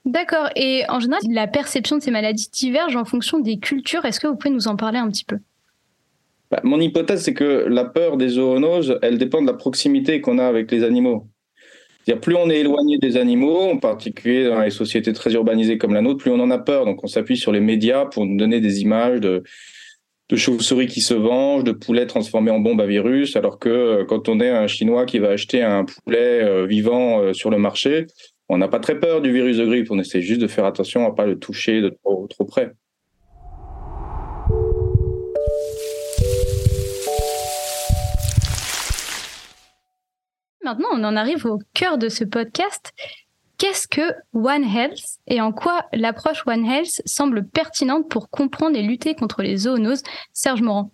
D'accord. 0.06 0.50
Et 0.56 0.84
en 0.88 1.00
général, 1.02 1.22
la 1.30 1.48
perception 1.48 1.98
de 1.98 2.02
ces 2.02 2.12
maladies 2.12 2.50
diverge 2.50 2.96
en 2.96 3.04
fonction 3.04 3.40
des 3.40 3.60
cultures. 3.60 4.06
Est-ce 4.06 4.22
que 4.22 4.28
vous 4.28 4.38
pouvez 4.38 4.54
nous 4.54 4.70
en 4.70 4.78
parler 4.78 5.00
un 5.00 5.10
petit 5.10 5.26
peu? 5.26 5.38
Bah, 6.50 6.62
Mon 6.64 6.80
hypothèse, 6.80 7.24
c'est 7.24 7.34
que 7.34 7.66
la 7.68 7.84
peur 7.84 8.16
des 8.16 8.30
zoonoses, 8.30 9.00
elle 9.02 9.18
dépend 9.18 9.42
de 9.42 9.48
la 9.48 9.54
proximité 9.54 10.22
qu'on 10.22 10.38
a 10.38 10.46
avec 10.46 10.72
les 10.72 10.84
animaux 10.84 11.28
plus 12.16 12.36
on 12.36 12.50
est 12.50 12.60
éloigné 12.60 12.98
des 12.98 13.18
animaux, 13.18 13.70
en 13.70 13.78
particulier 13.78 14.46
dans 14.46 14.62
les 14.62 14.70
sociétés 14.70 15.12
très 15.12 15.34
urbanisées 15.34 15.78
comme 15.78 15.94
la 15.94 16.02
nôtre, 16.02 16.20
plus 16.20 16.32
on 16.32 16.40
en 16.40 16.50
a 16.52 16.58
peur. 16.58 16.86
Donc 16.86 17.04
on 17.04 17.08
s'appuie 17.08 17.38
sur 17.38 17.52
les 17.52 17.60
médias 17.60 18.06
pour 18.06 18.26
nous 18.26 18.38
donner 18.38 18.62
des 18.62 18.82
images 18.82 19.20
de, 19.20 19.44
chauves-souris 20.34 20.88
qui 20.88 21.02
se 21.02 21.14
vengent, 21.14 21.64
de 21.64 21.74
poulets 21.74 22.08
transformés 22.08 22.52
en 22.52 22.60
bombes 22.60 22.82
à 22.82 22.86
virus, 22.86 23.36
alors 23.36 23.60
que 23.60 23.70
euh, 23.70 24.06
quand 24.06 24.30
on 24.30 24.40
est 24.40 24.50
un 24.50 24.68
Chinois 24.68 25.06
qui 25.06 25.20
va 25.20 25.30
acheter 25.30 25.62
un 25.62 25.86
poulet 25.86 26.44
euh, 26.44 26.66
vivant 26.66 27.22
euh, 27.22 27.34
sur 27.34 27.50
le 27.50 27.58
marché, 27.58 28.08
on 28.50 28.58
n'a 28.58 28.68
pas 28.70 28.80
très 28.80 29.00
peur 29.00 29.22
du 29.22 29.32
virus 29.32 29.58
de 29.58 29.66
grippe. 29.66 29.92
On 29.92 30.00
essaie 30.00 30.22
juste 30.22 30.42
de 30.42 30.48
faire 30.48 30.66
attention 30.66 31.06
à 31.06 31.14
pas 31.14 31.26
le 31.26 31.38
toucher 31.38 31.82
de 31.82 31.90
trop 32.04 32.46
près. 32.46 32.72
Maintenant, 40.68 40.90
on 40.92 41.06
en 41.06 41.16
arrive 41.16 41.46
au 41.46 41.60
cœur 41.74 41.98
de 41.98 42.10
ce 42.10 42.26
podcast. 42.26 42.92
Qu'est-ce 43.58 43.88
que 43.88 44.14
One 44.34 44.66
Health 44.66 45.00
et 45.26 45.40
en 45.40 45.54
quoi 45.54 45.86
l'approche 45.94 46.44
One 46.46 46.66
Health 46.66 47.02
semble 47.06 47.48
pertinente 47.48 48.10
pour 48.10 48.30
comprendre 48.30 48.76
et 48.78 48.82
lutter 48.82 49.16
contre 49.16 49.44
les 49.44 49.56
zoonoses? 49.56 50.04
Serge 50.34 50.62
Morand. 50.62 50.92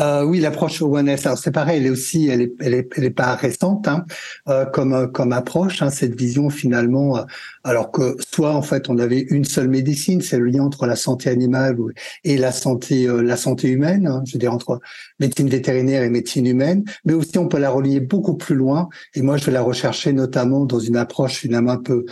Euh, 0.00 0.24
oui, 0.24 0.40
l'approche 0.40 0.80
One 0.80 1.08
Health, 1.08 1.28
c'est 1.36 1.50
pareil, 1.50 1.78
elle 1.78 1.86
est 1.86 1.90
aussi, 1.90 2.28
elle 2.28 2.40
est, 2.40 2.52
elle 2.60 2.74
est, 2.74 2.88
elle 2.96 3.04
est 3.04 3.10
pas 3.10 3.34
récente 3.34 3.86
hein, 3.88 4.06
euh, 4.48 4.64
comme 4.64 5.12
comme 5.12 5.32
approche. 5.32 5.82
Hein, 5.82 5.90
cette 5.90 6.18
vision 6.18 6.48
finalement, 6.48 7.18
euh, 7.18 7.22
alors 7.62 7.90
que 7.92 8.16
soit 8.32 8.54
en 8.54 8.62
fait 8.62 8.88
on 8.88 8.98
avait 8.98 9.20
une 9.20 9.44
seule 9.44 9.68
médecine, 9.68 10.22
c'est 10.22 10.38
le 10.38 10.46
lien 10.46 10.62
entre 10.62 10.86
la 10.86 10.96
santé 10.96 11.28
animale 11.28 11.76
et 12.24 12.38
la 12.38 12.52
santé 12.52 13.06
euh, 13.06 13.20
la 13.22 13.36
santé 13.36 13.68
humaine, 13.68 14.06
hein, 14.06 14.22
je 14.26 14.32
veux 14.32 14.38
dire 14.38 14.52
entre 14.52 14.80
médecine 15.20 15.48
vétérinaire 15.48 16.02
et 16.02 16.10
médecine 16.10 16.46
humaine, 16.46 16.84
mais 17.04 17.12
aussi 17.12 17.36
on 17.38 17.48
peut 17.48 17.58
la 17.58 17.70
relier 17.70 18.00
beaucoup 18.00 18.34
plus 18.36 18.54
loin. 18.54 18.88
Et 19.14 19.22
moi, 19.22 19.36
je 19.36 19.44
vais 19.44 19.52
la 19.52 19.62
rechercher 19.62 20.12
notamment 20.12 20.64
dans 20.64 20.80
une 20.80 20.96
approche 20.96 21.34
finalement 21.34 21.72
un 21.72 21.82
peu 21.82 22.04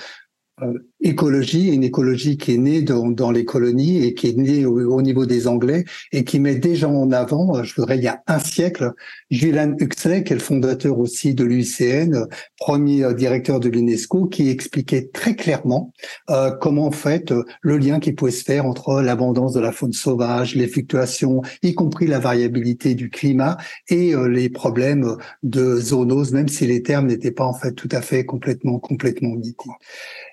euh, 0.63 0.75
écologie, 1.03 1.69
une 1.69 1.85
écologie 1.85 2.37
qui 2.37 2.55
est 2.55 2.59
née 2.59 2.83
dans, 2.83 3.09
dans 3.09 3.31
les 3.31 3.45
colonies 3.45 4.05
et 4.05 4.15
qui 4.15 4.29
est 4.29 4.37
née 4.37 4.67
au, 4.67 5.03
niveau 5.03 5.27
des 5.27 5.49
Anglais 5.49 5.85
et 6.13 6.25
qui 6.25 6.41
met 6.41 6.57
déjà 6.57 6.89
en 6.89 7.11
avant, 7.13 7.57
euh, 7.57 7.63
je 7.63 7.75
voudrais, 7.75 7.97
il 7.97 8.05
y 8.05 8.09
a 8.09 8.23
un 8.27 8.39
siècle, 8.39 8.93
Julian 9.31 9.75
Huxley, 9.79 10.25
qui 10.25 10.33
est 10.33 10.37
le 10.37 10.43
fondateur 10.43 10.99
aussi 10.99 11.35
de 11.35 11.45
l'UICN, 11.45 12.27
premier 12.59 13.05
euh, 13.05 13.15
directeur 13.15 13.61
de 13.61 13.69
l'UNESCO, 13.69 14.27
qui 14.27 14.49
expliquait 14.49 15.09
très 15.13 15.35
clairement 15.35 15.93
euh, 16.29 16.51
comment 16.51 16.87
en 16.87 16.91
fait 16.91 17.33
le 17.63 17.79
lien 17.79 18.01
qui 18.01 18.13
pouvait 18.13 18.31
se 18.31 18.45
faire 18.45 18.67
entre 18.67 19.01
l'abondance 19.01 19.53
de 19.53 19.61
la 19.61 19.73
faune 19.73 19.93
sauvage, 19.93 20.55
les 20.55 20.69
fluctuations, 20.69 21.43
y 21.63 21.75
compris 21.75 22.07
la 22.07 22.19
variabilité 22.19 22.95
du 22.95 23.11
climat 23.11 23.57
et 23.89 24.15
les 24.29 24.49
problèmes 24.49 25.17
de 25.43 25.77
zoonose, 25.77 26.33
même 26.33 26.49
si 26.49 26.67
les 26.67 26.83
termes 26.83 27.07
n'étaient 27.07 27.31
pas 27.31 27.45
en 27.45 27.55
fait 27.55 27.73
tout 27.73 27.89
à 27.93 28.03
fait 28.03 28.25
complètement 28.25 28.79
complètement 28.79 29.35
nitides. 29.37 29.51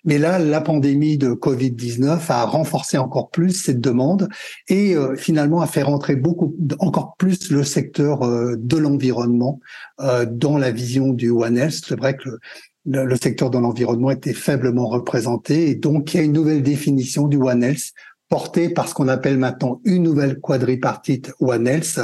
Mais 0.06 0.18
là, 0.18 0.40
la 0.58 0.62
pandémie 0.62 1.20
de 1.20 1.34
Covid-19 1.34 2.20
a 2.30 2.46
renforcé 2.46 2.98
encore 2.98 3.30
plus 3.30 3.52
cette 3.52 3.80
demande 3.80 4.28
et 4.68 4.96
euh, 4.96 5.16
finalement 5.16 5.62
a 5.62 5.68
fait 5.68 5.84
rentrer 5.84 6.16
beaucoup 6.16 6.56
encore 6.80 7.14
plus 7.20 7.52
le 7.52 7.64
secteur 7.64 8.24
euh, 8.24 8.56
de 8.58 8.76
l'environnement 8.78 9.60
euh, 10.00 10.26
dans 10.28 10.58
la 10.58 10.72
vision 10.72 11.10
du 11.10 11.30
One 11.30 11.60
Health. 11.60 11.84
C'est 11.88 11.96
vrai 11.96 12.18
que 12.18 12.40
le, 12.86 13.06
le 13.06 13.16
secteur 13.18 13.52
de 13.52 13.60
l'environnement 13.60 14.10
était 14.10 14.34
faiblement 14.34 14.88
représenté 14.88 15.70
et 15.70 15.76
donc 15.76 16.16
il 16.16 16.18
y 16.18 16.20
a 16.22 16.24
une 16.24 16.34
nouvelle 16.34 16.64
définition 16.64 17.28
du 17.28 17.38
One 17.38 17.62
Health 17.62 17.94
portée 18.28 18.70
par 18.70 18.88
ce 18.88 18.96
qu'on 18.96 19.10
appelle 19.10 19.38
maintenant 19.38 19.80
une 19.86 20.02
nouvelle 20.02 20.40
quadripartite 20.40 21.34
One 21.40 21.68
Health 21.68 22.00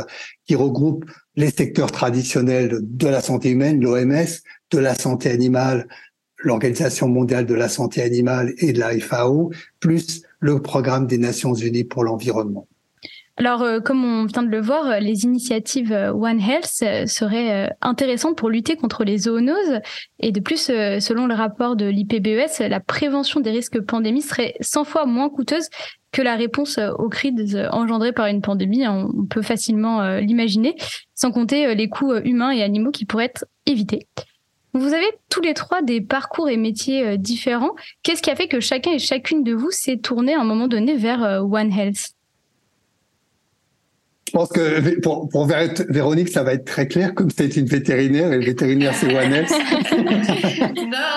qui 0.45 0.53
regroupe 0.53 1.05
les 1.35 1.49
secteurs 1.49 1.91
traditionnels 1.91 2.77
de 2.83 3.07
la 3.07 3.21
santé 3.21 3.49
humaine, 3.49 3.81
l'OMS, 3.81 4.27
de 4.69 4.77
la 4.77 4.93
santé 4.93 5.31
animale, 5.31 5.87
l'Organisation 6.43 7.07
mondiale 7.07 7.45
de 7.45 7.53
la 7.55 7.69
santé 7.69 8.01
animale 8.01 8.53
et 8.59 8.73
de 8.73 8.79
la 8.79 8.97
FAO, 8.99 9.51
plus 9.79 10.21
le 10.39 10.61
programme 10.61 11.07
des 11.07 11.17
Nations 11.17 11.53
unies 11.53 11.85
pour 11.85 12.03
l'environnement. 12.03 12.67
Alors, 13.35 13.63
euh, 13.63 13.79
comme 13.79 14.05
on 14.05 14.25
vient 14.25 14.43
de 14.43 14.49
le 14.49 14.61
voir, 14.61 14.87
euh, 14.87 14.99
les 14.99 15.23
initiatives 15.23 15.91
euh, 15.91 16.13
One 16.13 16.39
Health 16.39 17.07
seraient 17.07 17.75
intéressantes 17.81 18.37
pour 18.37 18.49
lutter 18.49 18.75
contre 18.75 19.03
les 19.03 19.19
zoonoses. 19.19 19.79
Et 20.19 20.31
de 20.31 20.39
plus, 20.39 20.65
selon 20.65 21.25
le 21.25 21.33
rapport 21.33 21.75
de 21.75 21.85
l'IPBES, 21.85 22.67
la 22.69 22.79
prévention 22.79 23.39
des 23.39 23.49
risques 23.49 23.81
pandémie 23.81 24.21
serait 24.21 24.53
100 24.61 24.83
fois 24.83 25.05
moins 25.05 25.29
coûteuse 25.29 25.69
que 26.11 26.21
la 26.21 26.35
réponse 26.35 26.79
aux 26.99 27.09
crises 27.09 27.59
engendrées 27.71 28.13
par 28.13 28.27
une 28.27 28.41
pandémie. 28.41 28.87
On 28.87 29.25
peut 29.27 29.41
facilement 29.41 30.17
l'imaginer, 30.17 30.75
sans 31.15 31.31
compter 31.31 31.73
les 31.73 31.89
coûts 31.89 32.13
humains 32.13 32.51
et 32.51 32.61
animaux 32.61 32.91
qui 32.91 33.05
pourraient 33.05 33.25
être 33.25 33.45
évités. 33.65 34.07
Vous 34.73 34.93
avez 34.93 35.05
tous 35.29 35.41
les 35.41 35.53
trois 35.53 35.83
des 35.83 36.01
parcours 36.01 36.49
et 36.49 36.57
métiers 36.57 37.05
euh, 37.05 37.17
différents. 37.17 37.75
Qu'est-ce 38.01 38.23
qui 38.23 38.31
a 38.31 38.35
fait 38.35 38.47
que 38.47 38.59
chacun 38.59 38.91
et 38.91 38.99
chacune 38.99 39.43
de 39.43 39.53
vous 39.53 39.69
s'est 39.69 39.97
tourné 39.97 40.33
à 40.33 40.41
un 40.41 40.43
moment 40.43 40.67
donné 40.67 40.95
vers 40.95 41.23
euh, 41.23 41.41
One 41.41 41.71
Health? 41.71 42.13
Pense 44.33 44.49
que 44.49 44.99
pour, 44.99 45.29
pour, 45.29 45.47
Véronique, 45.89 46.29
ça 46.29 46.43
va 46.43 46.53
être 46.53 46.65
très 46.65 46.87
clair, 46.87 47.13
comme 47.13 47.29
c'est 47.29 47.55
une 47.55 47.67
vétérinaire, 47.67 48.33
et 48.33 48.39
le 48.39 48.45
vétérinaire, 48.45 48.93
c'est 48.95 49.15
One 49.15 49.29
non, 49.33 49.45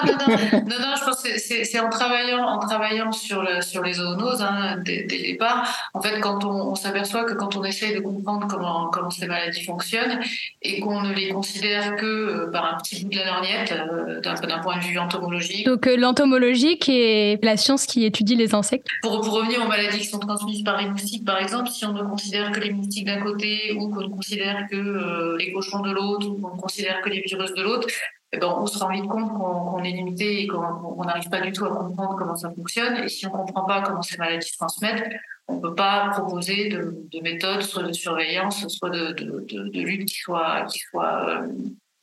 non, 0.06 0.12
non, 0.28 0.36
non, 0.52 0.78
non, 0.80 0.94
je 0.98 1.04
pense 1.04 1.22
que 1.22 1.38
c'est 1.38 1.80
en 1.80 1.88
travaillant, 1.88 2.44
en 2.44 2.58
travaillant 2.58 3.12
sur, 3.12 3.42
le, 3.42 3.62
sur 3.62 3.82
les 3.82 3.94
zoonoses 3.94 4.42
hein, 4.42 4.76
dès, 4.84 5.04
dès, 5.04 5.18
le 5.18 5.22
départ. 5.32 5.66
En 5.94 6.02
fait, 6.02 6.20
quand 6.20 6.44
on, 6.44 6.72
on 6.72 6.74
s'aperçoit 6.74 7.24
que 7.24 7.34
quand 7.34 7.56
on 7.56 7.64
essaye 7.64 7.94
de 7.94 8.00
comprendre 8.00 8.46
comment, 8.48 8.88
comment 8.92 9.10
ces 9.10 9.26
maladies 9.26 9.64
fonctionnent 9.64 10.20
et 10.62 10.80
qu'on 10.80 11.00
ne 11.02 11.14
les 11.14 11.30
considère 11.30 11.96
que 11.96 12.06
euh, 12.06 12.50
par 12.50 12.74
un 12.74 12.76
petit 12.78 13.02
bout 13.02 13.10
de 13.10 13.16
la 13.16 13.26
lorgnette, 13.26 13.72
euh, 13.72 14.20
d'un 14.20 14.58
point 14.58 14.78
de 14.78 14.84
vue 14.84 14.98
entomologique. 14.98 15.64
Donc 15.64 15.86
euh, 15.86 15.96
l'entomologie, 15.96 16.78
qui 16.78 17.00
est 17.00 17.42
la 17.42 17.56
science 17.56 17.86
qui 17.86 18.04
étudie 18.04 18.36
les 18.36 18.54
insectes. 18.54 18.86
Pour, 19.02 19.20
pour 19.22 19.32
revenir 19.32 19.62
aux 19.64 19.68
maladies 19.68 20.00
qui 20.00 20.06
sont 20.06 20.18
transmises 20.18 20.62
par 20.62 20.80
les 20.80 20.88
moustiques, 20.88 21.24
par 21.24 21.40
exemple, 21.40 21.70
si 21.70 21.84
on 21.86 21.92
ne 21.92 22.02
considère 22.02 22.52
que 22.52 22.60
les 22.60 22.72
moustiques 22.72 23.05
d'un 23.06 23.22
côté 23.22 23.72
ou 23.72 23.88
qu'on 23.88 24.10
considère 24.10 24.66
que 24.70 24.76
euh, 24.76 25.36
les 25.38 25.52
cochons 25.52 25.80
de 25.80 25.92
l'autre 25.92 26.28
ou 26.28 26.40
qu'on 26.40 26.56
considère 26.56 27.00
que 27.00 27.08
les 27.08 27.20
virus 27.20 27.54
de 27.54 27.62
l'autre, 27.62 27.88
eh 28.32 28.38
ben, 28.38 28.48
on 28.48 28.66
se 28.66 28.78
rend 28.78 28.90
vite 28.90 29.06
compte 29.06 29.32
qu'on 29.32 29.82
est 29.84 29.92
limité 29.92 30.42
et 30.42 30.46
qu'on 30.46 31.04
n'arrive 31.04 31.30
pas 31.30 31.40
du 31.40 31.52
tout 31.52 31.64
à 31.64 31.70
comprendre 31.70 32.16
comment 32.18 32.36
ça 32.36 32.50
fonctionne. 32.50 32.96
Et 32.96 33.08
si 33.08 33.26
on 33.26 33.30
ne 33.30 33.36
comprend 33.36 33.64
pas 33.64 33.82
comment 33.82 34.02
ces 34.02 34.18
maladies 34.18 34.48
se 34.48 34.56
transmettent, 34.56 35.08
on 35.48 35.56
ne 35.56 35.60
peut 35.60 35.74
pas 35.74 36.10
proposer 36.10 36.68
de, 36.68 37.06
de, 37.12 37.20
méthodes, 37.20 37.62
soit 37.62 37.84
de 37.84 37.92
surveillance, 37.92 38.66
soit 38.68 38.90
de, 38.90 39.12
de, 39.12 39.80
lutte 39.80 40.08
qui 40.08 40.16
soit, 40.16 40.64
qui 40.64 40.80
soit 40.80 41.28
euh, 41.28 41.46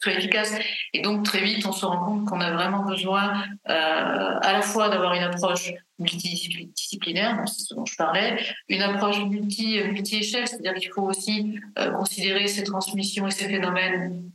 très 0.04 0.18
efficace. 0.18 0.54
Et 0.94 1.02
donc 1.02 1.24
très 1.24 1.42
vite, 1.42 1.66
on 1.66 1.72
se 1.72 1.86
rend 1.86 2.06
compte 2.06 2.26
qu'on 2.26 2.42
a 2.42 2.52
vraiment 2.52 2.84
besoin 2.84 3.44
euh, 3.70 4.40
à 4.42 4.54
la 4.54 4.62
fois 4.62 4.90
d'avoir 4.90 5.14
une 5.14 5.24
approche 5.24 5.72
multidisciplinaire, 6.00 7.42
c'est 7.48 7.64
ce 7.64 7.76
dont 7.76 7.86
je 7.86 7.96
parlais, 7.96 8.38
une 8.68 8.82
approche 8.82 9.24
multi, 9.24 9.80
multi-échelle, 9.84 10.48
c'est-à-dire 10.48 10.74
qu'il 10.74 10.92
faut 10.92 11.04
aussi 11.04 11.60
euh, 11.80 11.92
considérer 11.92 12.48
ces 12.48 12.64
transmissions 12.64 13.28
et 13.28 13.32
ces 13.32 13.48
phénomènes 13.48 14.30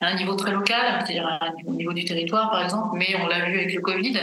à 0.00 0.08
un 0.08 0.14
niveau 0.14 0.34
très 0.34 0.50
local, 0.50 1.04
c'est-à-dire 1.04 1.28
au 1.66 1.74
niveau 1.74 1.92
du 1.92 2.04
territoire 2.04 2.50
par 2.50 2.64
exemple, 2.64 2.96
mais 2.96 3.14
on 3.22 3.26
l'a 3.26 3.44
vu 3.44 3.58
avec 3.58 3.74
le 3.74 3.82
Covid, 3.82 4.18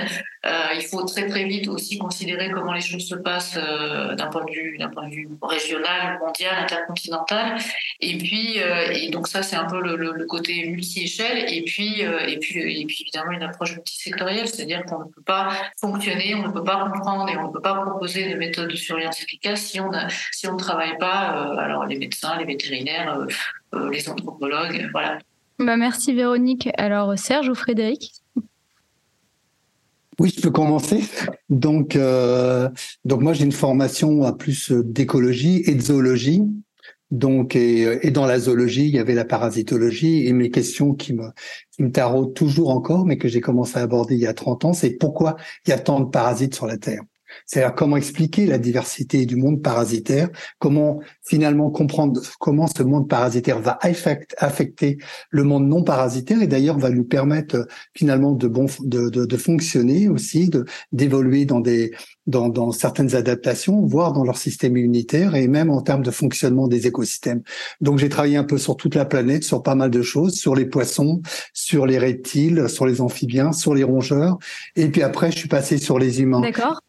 euh, 0.46 0.50
il 0.76 0.82
faut 0.82 1.04
très 1.06 1.28
très 1.28 1.44
vite 1.44 1.68
aussi 1.68 2.00
considérer 2.00 2.50
comment 2.50 2.74
les 2.74 2.82
choses 2.82 3.08
se 3.08 3.16
passent 3.16 3.60
euh, 3.62 4.16
d'un 4.16 4.28
point 4.28 4.44
de 4.46 4.52
vue 4.52 4.78
d'un 4.80 4.90
point 4.90 5.08
de 5.08 5.14
vue 5.14 5.30
régional, 5.42 6.20
mondial, 6.20 6.56
intercontinental, 6.64 7.58
et 8.02 8.18
puis 8.18 8.60
euh, 8.60 8.92
et 8.92 9.10
donc 9.10 9.28
ça 9.28 9.44
c'est 9.44 9.56
un 9.56 9.66
peu 9.66 9.80
le, 9.80 10.26
côté 10.26 10.68
multi-échelle, 10.68 11.54
et 11.54 11.64
puis 11.64 12.02
et 12.02 12.38
puis 12.40 12.60
et 12.60 12.86
puis 12.86 13.04
évidemment 13.04 13.32
une 13.32 13.44
approche 13.44 13.76
multisectorielle, 13.76 14.48
c'est-à-dire 14.48 14.84
qu'on 14.86 15.00
ne 15.00 15.12
peut 15.12 15.22
pas 15.22 15.50
fonctionner, 15.80 16.34
on 16.36 16.48
ne 16.48 16.52
peut 16.52 16.64
pas 16.64 16.90
comprendre 16.90 17.30
et 17.30 17.38
on 17.38 17.48
ne 17.48 17.54
peut 17.54 17.62
pas 17.62 17.76
proposer 17.76 18.32
de 18.32 18.36
méthodes 18.36 18.70
de 18.70 18.76
surveillance 18.76 19.22
efficaces 19.22 19.62
si 19.62 19.80
on 19.80 19.92
si 20.32 20.48
on 20.48 20.54
ne 20.54 20.60
travaille 20.60 20.98
pas, 20.98 21.56
alors 21.60 21.86
les 21.86 21.98
médecins, 21.98 22.36
les 22.40 22.46
vétérinaires, 22.46 23.28
les 23.92 24.10
anthropologues, 24.10 24.90
voilà. 24.92 25.20
Bah 25.60 25.78
merci 25.78 26.14
Véronique. 26.14 26.70
Alors 26.78 27.18
Serge 27.18 27.50
ou 27.50 27.56
Frédéric? 27.56 28.22
Oui, 30.20 30.34
je 30.36 30.42
peux 30.42 30.52
commencer. 30.52 31.04
Donc, 31.50 31.96
euh, 31.96 32.70
donc 33.06 33.22
moi 33.22 33.34
j'ai 33.34 33.46
une 33.46 33.52
formation 33.52 34.24
à 34.24 34.34
plus 34.34 34.72
d'écologie 34.72 35.64
et 35.66 35.76
de 35.76 35.82
zoologie. 35.82 36.44
Donc, 37.10 37.56
et, 37.56 38.06
et, 38.06 38.12
dans 38.12 38.26
la 38.26 38.38
zoologie, 38.38 38.88
il 38.88 38.96
y 38.96 39.00
avait 39.00 39.14
la 39.14 39.24
parasitologie 39.24 40.28
et 40.28 40.34
mes 40.34 40.50
questions 40.50 40.94
qui 40.94 41.14
me, 41.14 41.30
qui 41.72 41.84
me 41.84 41.92
taraudent 41.92 42.34
toujours 42.34 42.70
encore, 42.70 43.06
mais 43.06 43.18
que 43.18 43.30
j'ai 43.30 43.40
commencé 43.40 43.80
à 43.80 43.84
aborder 43.84 44.16
il 44.16 44.22
y 44.22 44.28
a 44.28 44.34
30 44.34 44.66
ans, 44.66 44.74
c'est 44.74 44.90
pourquoi 44.90 45.38
il 45.66 45.70
y 45.70 45.74
a 45.74 45.80
tant 45.80 46.02
de 46.02 46.10
parasites 46.10 46.54
sur 46.54 46.68
la 46.68 46.78
Terre? 46.78 47.04
C'est-à-dire 47.46 47.76
comment 47.76 47.98
expliquer 47.98 48.46
la 48.46 48.58
diversité 48.58 49.26
du 49.26 49.36
monde 49.36 49.62
parasitaire, 49.62 50.30
comment 50.60 51.00
finalement 51.24 51.70
comprendre 51.70 52.22
comment 52.40 52.68
ce 52.68 52.84
monde 52.84 53.10
parasitaire 53.10 53.60
va 53.60 53.78
affecter 53.82 54.98
le 55.30 55.44
monde 55.44 55.68
non 55.68 55.84
parasitaire 55.84 56.42
et 56.42 56.48
d'ailleurs 56.48 56.78
va 56.78 56.90
lui 56.90 57.04
permettre 57.04 57.56
euh, 57.56 57.66
finalement 57.96 58.34
de 58.34 58.48
bon 58.48 58.68
de, 58.80 59.10
de, 59.10 59.26
de 59.26 59.38
fonctionner 59.38 60.10
aussi, 60.10 60.50
d'évoluer 60.92 61.46
dans 61.46 61.60
des 61.60 61.92
dans, 62.26 62.50
dans 62.50 62.72
certaines 62.72 63.16
adaptations, 63.16 63.86
voire 63.86 64.12
dans 64.14 64.24
leur 64.24 64.38
système 64.38 64.76
immunitaire 64.76 65.36
et 65.36 65.48
même 65.48 65.70
en 65.70 65.82
termes 65.82 66.04
de 66.04 66.12
fonctionnement 66.12 66.68
des 66.68 66.86
écosystèmes. 66.86 67.42
Donc 67.80 68.00
j'ai 68.00 68.10
travaillé 68.10 68.38
un 68.38 68.44
peu 68.44 68.58
sur 68.58 68.76
toute 68.76 68.96
la 68.96 69.06
planète, 69.06 69.44
sur 69.44 69.64
pas 69.64 69.76
mal 69.76 69.90
de 69.90 70.02
choses, 70.02 70.36
sur 70.36 70.54
les 70.54 70.66
poissons, 70.66 71.22
sur 71.54 71.86
les 71.86 71.98
reptiles, 71.98 72.68
sur 72.68 72.86
les 72.86 73.00
amphibiens, 73.02 73.52
sur 73.54 73.74
les 73.74 73.84
rongeurs, 73.84 74.38
et 74.76 74.90
puis 74.90 75.04
après 75.04 75.32
je 75.32 75.38
suis 75.38 75.48
passé 75.48 75.78
sur 75.78 76.00
les 76.00 76.22
humains. 76.22 76.42
D'accord 76.42 76.82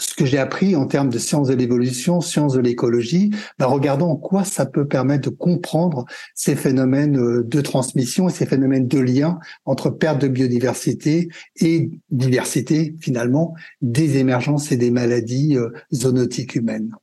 ce 0.00 0.14
que 0.14 0.24
j'ai 0.24 0.38
appris 0.38 0.74
en 0.74 0.86
termes 0.86 1.10
de 1.10 1.18
sciences 1.18 1.48
de 1.48 1.54
l'évolution, 1.54 2.20
sciences 2.20 2.54
de 2.54 2.60
l'écologie, 2.60 3.30
bah, 3.58 3.66
regardons 3.66 4.10
en 4.10 4.16
quoi 4.16 4.44
ça 4.44 4.66
peut 4.66 4.86
permettre 4.86 5.30
de 5.30 5.34
comprendre 5.34 6.06
ces 6.34 6.56
phénomènes 6.56 7.18
euh, 7.18 7.44
de 7.44 7.60
transmission 7.60 8.28
et 8.28 8.32
ces 8.32 8.46
phénomènes 8.46 8.88
de 8.88 8.98
lien 8.98 9.38
entre 9.64 9.90
perte 9.90 10.20
de 10.20 10.28
biodiversité 10.28 11.28
et 11.56 11.90
diversité, 12.10 12.96
finalement, 13.00 13.54
des 13.82 14.16
émergences 14.16 14.72
et 14.72 14.76
des 14.76 14.90
maladies 14.90 15.56
euh, 15.56 15.70
zoonotiques 15.92 16.56
humaines. 16.56 16.94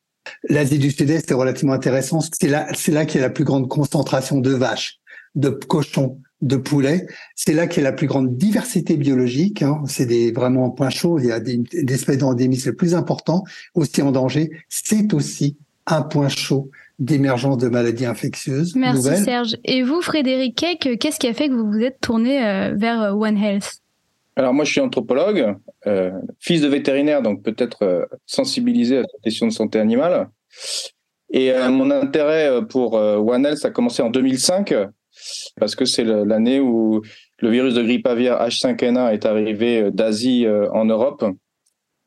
L'Asie 0.49 0.79
du 0.79 0.91
Sud-Est 0.91 1.31
est 1.31 1.33
relativement 1.33 1.73
intéressant. 1.73 2.19
C'est 2.19 2.49
là, 2.49 2.67
c'est 2.75 2.91
là 2.91 3.05
qu'il 3.05 3.21
y 3.21 3.23
a 3.23 3.27
la 3.27 3.33
plus 3.33 3.45
grande 3.45 3.69
concentration 3.69 4.39
de 4.39 4.51
vaches, 4.51 4.99
de 5.37 5.49
cochons, 5.49 6.19
de 6.41 6.57
poulets. 6.57 7.07
C'est 7.35 7.53
là 7.53 7.67
qu'il 7.67 7.83
y 7.83 7.85
a 7.85 7.89
la 7.89 7.95
plus 7.95 8.07
grande 8.07 8.35
diversité 8.35 8.97
biologique. 8.97 9.61
Hein. 9.61 9.81
C'est 9.87 10.05
des, 10.05 10.31
vraiment 10.31 10.65
un 10.65 10.69
point 10.69 10.89
chaud. 10.89 11.19
Il 11.19 11.27
y 11.27 11.31
a 11.31 11.39
des, 11.39 11.57
des 11.57 11.93
espèces 11.93 12.17
d'endémies 12.17 12.61
les 12.65 12.73
plus 12.73 12.93
importants, 12.93 13.43
aussi 13.73 14.01
en 14.01 14.11
danger. 14.11 14.49
C'est 14.67 15.13
aussi 15.13 15.57
un 15.85 16.01
point 16.01 16.27
chaud 16.27 16.69
d'émergence 16.99 17.57
de 17.57 17.69
maladies 17.69 18.05
infectieuses. 18.05 18.75
Merci 18.75 19.17
Serge. 19.17 19.55
Et 19.63 19.83
vous, 19.83 20.01
Frédéric 20.01 20.55
Keck, 20.55 20.99
qu'est-ce 20.99 21.19
qui 21.19 21.27
a 21.27 21.33
fait 21.33 21.47
que 21.47 21.53
vous 21.53 21.71
vous 21.71 21.81
êtes 21.81 21.99
tourné 22.01 22.45
euh, 22.45 22.73
vers 22.75 23.15
One 23.15 23.37
Health? 23.37 23.81
Alors 24.35 24.53
moi 24.53 24.65
je 24.65 24.71
suis 24.71 24.81
anthropologue, 24.81 25.55
euh, 25.87 26.11
fils 26.39 26.61
de 26.61 26.67
vétérinaire, 26.67 27.23
donc 27.23 27.41
peut-être 27.41 27.83
euh, 27.83 28.05
sensibilisé 28.27 28.99
à 28.99 29.01
cette 29.01 29.21
question 29.23 29.47
de 29.47 29.51
santé 29.51 29.79
animale. 29.79 30.29
Et 31.31 31.51
mon 31.69 31.91
intérêt 31.91 32.65
pour 32.69 32.93
One 32.93 33.45
Health 33.45 33.65
a 33.65 33.69
commencé 33.69 34.01
en 34.01 34.09
2005 34.09 34.73
parce 35.59 35.75
que 35.75 35.85
c'est 35.85 36.03
l'année 36.03 36.59
où 36.59 37.01
le 37.39 37.49
virus 37.49 37.75
de 37.75 37.83
grippe 37.83 38.07
aviaire 38.07 38.39
H5N1 38.41 39.13
est 39.13 39.25
arrivé 39.25 39.81
euh, 39.81 39.91
d'Asie 39.91 40.45
euh, 40.45 40.69
en 40.71 40.85
Europe. 40.85 41.25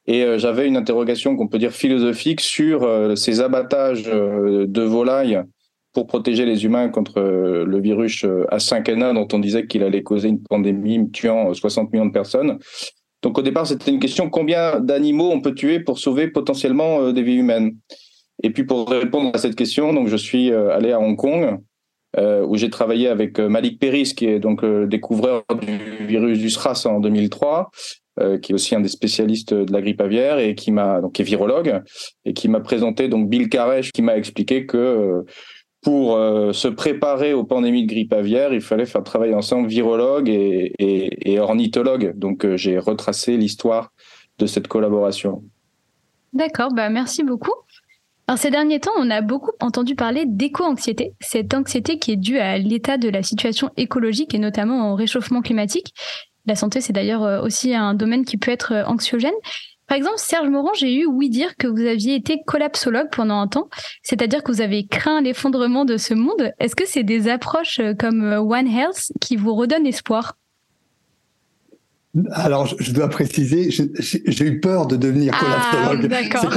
Et 0.06 0.24
euh, 0.24 0.38
j'avais 0.38 0.66
une 0.66 0.76
interrogation 0.76 1.36
qu'on 1.36 1.46
peut 1.46 1.58
dire 1.58 1.72
philosophique 1.72 2.40
sur 2.40 3.16
ces 3.16 3.40
abattages 3.40 4.04
de 4.04 4.82
volailles 4.82 5.40
pour 5.92 6.06
protéger 6.06 6.46
les 6.46 6.64
humains 6.64 6.88
contre 6.88 7.20
le 7.20 7.80
virus 7.80 8.24
H5N1 8.24 9.14
dont 9.14 9.28
on 9.32 9.38
disait 9.38 9.66
qu'il 9.66 9.82
allait 9.82 10.02
causer 10.02 10.28
une 10.28 10.42
pandémie 10.42 11.10
tuant 11.10 11.52
60 11.52 11.92
millions 11.92 12.06
de 12.06 12.12
personnes. 12.12 12.58
Donc 13.22 13.38
au 13.38 13.42
départ, 13.42 13.66
c'était 13.66 13.90
une 13.90 13.98
question 13.98 14.30
combien 14.30 14.80
d'animaux 14.80 15.30
on 15.32 15.40
peut 15.40 15.54
tuer 15.54 15.80
pour 15.80 15.98
sauver 15.98 16.28
potentiellement 16.28 17.12
des 17.12 17.22
vies 17.22 17.36
humaines? 17.36 17.76
Et 18.42 18.50
puis 18.50 18.64
pour 18.64 18.88
répondre 18.88 19.32
à 19.34 19.38
cette 19.38 19.56
question, 19.56 19.92
donc 19.92 20.08
je 20.08 20.16
suis 20.16 20.52
allé 20.52 20.92
à 20.92 21.00
Hong 21.00 21.16
Kong 21.16 21.58
euh, 22.18 22.44
où 22.44 22.56
j'ai 22.56 22.70
travaillé 22.70 23.08
avec 23.08 23.38
euh, 23.38 23.48
Malik 23.48 23.78
Peris, 23.78 24.14
qui 24.16 24.26
est 24.26 24.40
donc 24.40 24.62
le 24.62 24.86
découvreur 24.86 25.44
du 25.62 26.06
virus 26.06 26.38
du 26.38 26.50
SRAS 26.50 26.86
en 26.86 26.98
2003, 26.98 27.70
euh, 28.18 28.38
qui 28.38 28.50
est 28.50 28.54
aussi 28.54 28.74
un 28.74 28.80
des 28.80 28.88
spécialistes 28.88 29.54
de 29.54 29.72
la 29.72 29.80
grippe 29.80 30.00
aviaire 30.00 30.38
et 30.38 30.56
qui 30.56 30.72
m'a 30.72 31.00
donc 31.00 31.20
est 31.20 31.22
virologue 31.22 31.82
et 32.24 32.34
qui 32.34 32.48
m'a 32.48 32.60
présenté 32.60 33.08
donc 33.08 33.28
Bill 33.28 33.48
Karesh, 33.48 33.92
qui 33.92 34.02
m'a 34.02 34.16
expliqué 34.16 34.66
que 34.66 35.24
pour 35.82 36.18
se 36.52 36.68
préparer 36.68 37.32
aux 37.32 37.44
pandémies 37.44 37.86
de 37.86 37.88
grippe 37.88 38.12
aviaire, 38.12 38.52
il 38.52 38.60
fallait 38.60 38.84
faire 38.84 39.02
travailler 39.02 39.32
ensemble 39.32 39.66
virologue 39.66 40.28
et, 40.28 40.74
et, 40.78 41.32
et 41.32 41.38
ornithologue. 41.38 42.12
Donc 42.18 42.46
j'ai 42.56 42.78
retracé 42.78 43.38
l'histoire 43.38 43.90
de 44.38 44.44
cette 44.44 44.68
collaboration. 44.68 45.42
D'accord, 46.34 46.72
bah 46.74 46.90
merci 46.90 47.24
beaucoup. 47.24 47.54
Alors, 48.30 48.38
ces 48.38 48.50
derniers 48.52 48.78
temps, 48.78 48.92
on 48.96 49.10
a 49.10 49.22
beaucoup 49.22 49.50
entendu 49.58 49.96
parler 49.96 50.22
d'éco-anxiété, 50.24 51.14
cette 51.18 51.52
anxiété 51.52 51.98
qui 51.98 52.12
est 52.12 52.16
due 52.16 52.38
à 52.38 52.58
l'état 52.58 52.96
de 52.96 53.08
la 53.08 53.24
situation 53.24 53.70
écologique 53.76 54.34
et 54.34 54.38
notamment 54.38 54.92
au 54.92 54.94
réchauffement 54.94 55.42
climatique. 55.42 55.92
La 56.46 56.54
santé, 56.54 56.80
c'est 56.80 56.92
d'ailleurs 56.92 57.24
euh, 57.24 57.42
aussi 57.42 57.74
un 57.74 57.92
domaine 57.92 58.24
qui 58.24 58.36
peut 58.36 58.52
être 58.52 58.72
euh, 58.72 58.84
anxiogène. 58.84 59.34
Par 59.88 59.96
exemple, 59.96 60.18
Serge 60.18 60.48
Morand, 60.48 60.70
j'ai 60.74 60.94
eu 60.94 61.06
oui 61.06 61.28
dire 61.28 61.56
que 61.56 61.66
vous 61.66 61.84
aviez 61.84 62.14
été 62.14 62.38
collapsologue 62.46 63.08
pendant 63.10 63.40
un 63.40 63.48
temps, 63.48 63.68
c'est-à-dire 64.04 64.44
que 64.44 64.52
vous 64.52 64.60
avez 64.60 64.86
craint 64.86 65.20
l'effondrement 65.20 65.84
de 65.84 65.96
ce 65.96 66.14
monde. 66.14 66.52
Est-ce 66.60 66.76
que 66.76 66.86
c'est 66.86 67.02
des 67.02 67.26
approches 67.26 67.80
euh, 67.80 67.94
comme 67.98 68.22
One 68.22 68.68
Health 68.68 69.10
qui 69.20 69.34
vous 69.34 69.56
redonnent 69.56 69.88
espoir? 69.88 70.36
Alors, 72.32 72.66
je 72.66 72.90
dois 72.92 73.08
préciser, 73.08 73.70
j'ai 73.70 74.44
eu 74.44 74.58
peur 74.58 74.86
de 74.86 74.96
devenir 74.96 75.32
ah, 75.40 75.92
D'accord. 75.96 76.50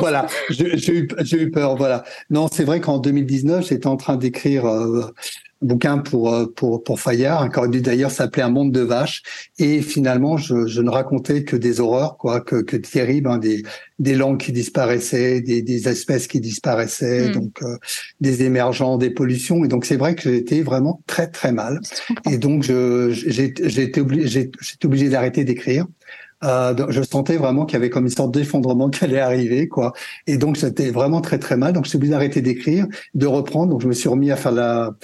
voilà, 0.00 0.26
j'ai 0.48 0.98
eu, 0.98 1.08
eu, 1.32 1.50
peur. 1.52 1.76
Voilà. 1.76 2.02
Non, 2.28 2.48
c'est 2.50 2.64
vrai 2.64 2.80
qu'en 2.80 2.98
2019, 2.98 3.68
j'étais 3.68 3.86
en 3.86 3.96
train 3.96 4.16
d'écrire 4.16 4.66
euh, 4.66 5.12
bouquin 5.62 5.98
pour 5.98 6.52
pour 6.54 6.82
pour 6.82 7.00
Fayard, 7.00 7.42
un 7.42 7.68
dû 7.68 7.80
d'ailleurs 7.80 8.10
s'appelait 8.10 8.42
Un 8.42 8.50
monde 8.50 8.72
de 8.72 8.80
vaches. 8.80 9.22
Et 9.58 9.82
finalement, 9.82 10.36
je, 10.36 10.66
je, 10.66 10.80
ne 10.80 10.90
racontais 10.90 11.44
que 11.44 11.56
des 11.56 11.80
horreurs, 11.80 12.16
quoi, 12.16 12.40
que 12.40 12.56
que 12.62 12.76
terribles, 12.76 13.28
hein, 13.28 13.38
des 13.38 13.62
des 13.98 14.14
langues 14.14 14.38
qui 14.38 14.52
disparaissaient, 14.52 15.40
des, 15.40 15.62
des 15.62 15.88
espèces 15.88 16.26
qui 16.26 16.40
disparaissaient, 16.40 17.28
hmm. 17.28 17.32
donc 17.32 17.62
des 18.20 18.42
émergents, 18.42 18.96
des 18.96 19.10
pollutions. 19.10 19.64
Et 19.64 19.68
donc 19.68 19.84
c'est 19.84 19.96
vrai 19.96 20.14
que 20.14 20.22
j'étais 20.22 20.62
vraiment 20.62 21.02
très 21.06 21.26
très 21.26 21.52
mal. 21.52 21.80
Et 22.30 22.38
donc 22.38 22.62
je 22.62 23.10
j'ai 23.10 23.52
j'ai 23.62 23.82
été 23.82 24.00
obligé 24.00 24.50
j'ai 24.60 24.86
obligé 24.86 25.08
d'arrêter 25.08 25.44
d'écrire. 25.44 25.86
Euh, 26.42 26.86
je 26.88 27.02
sentais 27.02 27.36
vraiment 27.36 27.66
qu'il 27.66 27.74
y 27.74 27.76
avait 27.76 27.90
comme 27.90 28.04
une 28.04 28.10
sorte 28.10 28.32
d'effondrement 28.32 28.88
qui 28.88 29.04
allait 29.04 29.20
arriver, 29.20 29.68
quoi. 29.68 29.92
Et 30.26 30.38
donc 30.38 30.56
j'étais 30.56 30.90
vraiment 30.90 31.20
très 31.20 31.38
très 31.38 31.56
mal. 31.56 31.72
Donc 31.72 31.86
suis 31.86 31.96
obligé 31.96 32.12
d'arrêter 32.12 32.40
d'écrire, 32.40 32.86
de 33.14 33.26
reprendre. 33.26 33.70
Donc 33.72 33.82
je 33.82 33.88
me 33.88 33.92
suis 33.92 34.08
remis 34.08 34.30
à 34.30 34.36
faire 34.36 34.52
la, 34.52 34.94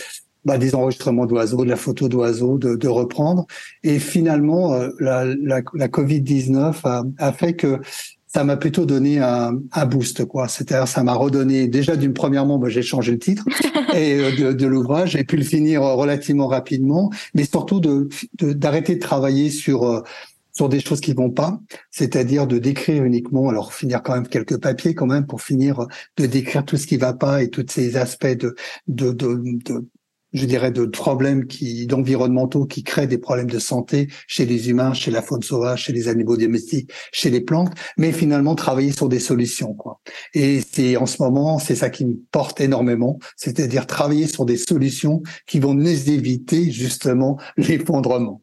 bah, 0.46 0.59
des 0.59 0.76
enregistrements 0.76 1.26
d'oiseaux, 1.26 1.64
de 1.64 1.70
la 1.70 1.76
photo 1.76 2.09
d'oiseaux, 2.09 2.56
de, 2.56 2.76
de, 2.76 2.88
reprendre. 2.88 3.46
Et 3.82 3.98
finalement, 3.98 4.74
euh, 4.74 4.90
la, 5.00 5.24
la, 5.24 5.61
la 5.74 5.88
Covid 5.88 6.20
19 6.20 6.87
a, 6.87 7.02
a, 7.18 7.32
fait 7.32 7.54
que 7.54 7.80
ça 8.28 8.44
m'a 8.44 8.56
plutôt 8.56 8.87
donné 8.87 9.18
un, 9.18 9.59
un 9.72 9.87
boost, 9.87 10.24
quoi. 10.24 10.46
C'est-à-dire, 10.46 10.87
ça 10.87 11.02
m'a 11.02 11.14
redonné 11.14 11.66
déjà 11.66 11.96
d'une 11.96 12.14
premièrement, 12.14 12.59
bah, 12.59 12.68
j'ai 12.68 12.82
changé 12.82 13.11
le 13.11 13.18
titre 13.18 13.44
et 13.94 14.20
euh, 14.20 14.37
de, 14.37 14.52
de 14.52 14.66
l'ouvrage, 14.66 15.11
j'ai 15.11 15.24
pu 15.24 15.37
le 15.37 15.42
finir 15.42 15.82
relativement 15.82 16.46
rapidement, 16.46 17.11
mais 17.35 17.44
surtout 17.44 17.80
de 17.80 18.09
d'arrêter 18.40 18.94
de, 18.94 19.00
travailler 19.00 19.50
sur 19.50 20.04
sur 20.52 20.68
des 20.70 20.80
choses 20.80 21.00
qui 21.00 21.12
vont 21.12 21.30
pas, 21.30 21.61
c'est-à-dire 21.90 22.46
de 22.46 22.59
décrire 22.59 23.04
uniquement, 23.04 23.50
alors 23.50 23.74
finir 23.74 24.02
quand 24.02 24.14
même 24.14 24.26
quelques 24.26 24.59
papiers 24.59 24.94
quand 24.94 25.06
même 25.06 25.26
pour 25.26 25.42
finir 25.42 25.87
de 26.16 26.24
décrire 26.24 26.64
tout 26.64 26.78
ce 26.78 26.87
qui 26.87 26.96
va 26.96 27.12
pas 27.12 27.42
et 27.42 27.50
tous 27.50 27.66
ces 27.68 27.98
aspects 27.98 28.26
de, 28.26 28.54
de, 28.88 29.12
de, 29.12 29.38
de 29.44 29.85
je 30.32 30.44
dirais, 30.44 30.70
de 30.70 30.84
problèmes 30.84 31.46
qui, 31.46 31.86
d'environnementaux 31.86 32.66
qui 32.66 32.82
créent 32.82 33.06
des 33.06 33.18
problèmes 33.18 33.50
de 33.50 33.58
santé 33.58 34.08
chez 34.26 34.44
les 34.44 34.68
humains, 34.70 34.92
chez 34.92 35.10
la 35.10 35.22
faune 35.22 35.42
sauvage, 35.42 35.84
chez 35.84 35.92
les 35.92 36.08
animaux 36.08 36.36
domestiques, 36.36 36.90
chez 37.12 37.30
les 37.30 37.40
plantes, 37.40 37.72
mais 37.96 38.12
finalement 38.12 38.54
travailler 38.54 38.92
sur 38.92 39.08
des 39.08 39.20
solutions, 39.20 39.74
quoi. 39.74 40.00
Et 40.34 40.60
c'est 40.60 40.96
en 40.96 41.06
ce 41.06 41.22
moment, 41.22 41.58
c'est 41.58 41.76
ça 41.76 41.90
qui 41.90 42.04
me 42.06 42.16
porte 42.32 42.60
énormément, 42.60 43.18
c'est-à-dire 43.36 43.86
travailler 43.86 44.26
sur 44.26 44.44
des 44.44 44.56
solutions 44.56 45.22
qui 45.46 45.60
vont 45.60 45.74
nous 45.74 46.10
éviter 46.10 46.70
justement 46.70 47.38
l'effondrement. 47.56 48.42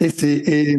Et 0.00 0.10
c'est, 0.10 0.42
et 0.46 0.78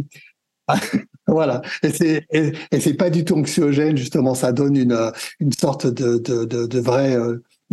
voilà. 1.28 1.62
Et 1.82 1.90
c'est 1.90 2.26
et, 2.32 2.80
c'est 2.80 2.94
pas 2.94 3.10
du 3.10 3.26
tout 3.26 3.36
anxiogène 3.36 3.98
justement. 3.98 4.36
Ça 4.36 4.52
donne 4.52 4.76
une 4.76 5.12
une 5.40 5.54
sorte 5.54 5.88
de 5.88 6.18
de 6.18 6.46
de, 6.46 6.66
de 6.66 6.80
vraie 6.80 7.18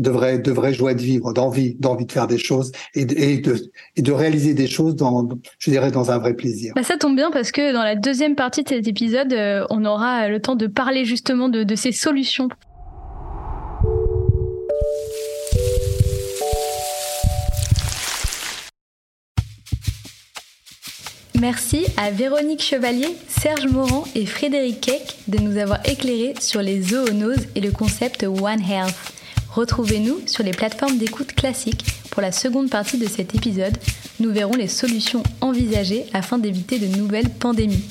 de 0.01 0.11
vraie 0.11 0.39
de 0.39 0.51
vraie 0.51 0.73
joie 0.73 0.95
de 0.95 1.03
vivre, 1.03 1.33
d'envie 1.33 1.77
d'envie 1.79 2.07
de 2.07 2.13
faire 2.13 2.27
des 2.27 2.39
choses 2.39 2.73
et 2.95 3.05
de, 3.05 3.15
et 3.17 3.39
de 3.39 3.71
et 3.97 4.03
de 4.03 4.13
réaliser 4.13 4.55
des 4.55 4.67
choses 4.67 4.97
dans 4.97 5.29
je 5.59 5.71
dirais 5.71 5.91
dans 5.91 6.11
un 6.11 6.19
vrai 6.19 6.35
plaisir. 6.35 6.73
Bah 6.75 6.83
ça 6.83 6.97
tombe 6.97 7.17
bien 7.17 7.31
parce 7.31 7.53
que 7.53 7.73
dans 7.73 7.83
la 7.83 7.97
deuxième 7.97 8.35
partie 8.35 8.63
de 8.63 8.69
cet 8.69 8.89
épisode, 8.89 9.33
euh, 9.33 9.67
on 9.71 9.85
aura 9.85 10.29
le 10.29 10.41
temps 10.41 10.57
de 10.57 10.67
parler 10.67 11.05
justement 11.05 11.49
de, 11.49 11.63
de 11.63 11.75
ces 11.75 11.93
solutions 11.93 12.49
Merci 21.41 21.87
à 21.97 22.11
Véronique 22.11 22.61
Chevalier, 22.61 23.17
Serge 23.27 23.67
Morand 23.67 24.05
et 24.15 24.27
Frédéric 24.27 24.83
Keck 24.83 25.17
de 25.27 25.39
nous 25.39 25.57
avoir 25.57 25.79
éclairés 25.89 26.35
sur 26.39 26.61
les 26.61 26.83
zoonoses 26.83 27.47
et 27.55 27.61
le 27.61 27.71
concept 27.71 28.25
One 28.25 28.61
Health. 28.61 29.20
Retrouvez-nous 29.53 30.21
sur 30.27 30.45
les 30.45 30.53
plateformes 30.53 30.99
d'écoute 30.99 31.33
classiques. 31.35 31.85
Pour 32.11 32.23
la 32.23 32.31
seconde 32.31 32.71
partie 32.71 32.99
de 32.99 33.09
cet 33.09 33.35
épisode, 33.35 33.77
nous 34.21 34.31
verrons 34.33 34.55
les 34.55 34.69
solutions 34.69 35.23
envisagées 35.41 36.07
afin 36.13 36.39
d'éviter 36.39 36.79
de 36.79 36.87
nouvelles 36.97 37.31
pandémies. 37.31 37.85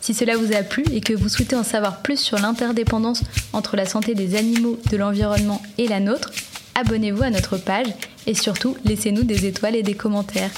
Si 0.00 0.14
cela 0.14 0.36
vous 0.36 0.52
a 0.54 0.62
plu 0.62 0.84
et 0.92 1.00
que 1.00 1.12
vous 1.12 1.28
souhaitez 1.28 1.54
en 1.54 1.62
savoir 1.62 2.02
plus 2.02 2.18
sur 2.18 2.38
l'interdépendance 2.38 3.22
entre 3.52 3.76
la 3.76 3.86
santé 3.86 4.14
des 4.14 4.36
animaux, 4.36 4.78
de 4.90 4.96
l'environnement 4.96 5.62
et 5.78 5.86
la 5.86 6.00
nôtre, 6.00 6.32
abonnez-vous 6.74 7.22
à 7.22 7.30
notre 7.30 7.58
page 7.58 7.86
et 8.26 8.34
surtout 8.34 8.76
laissez-nous 8.84 9.22
des 9.22 9.46
étoiles 9.46 9.76
et 9.76 9.82
des 9.82 9.94
commentaires. 9.94 10.50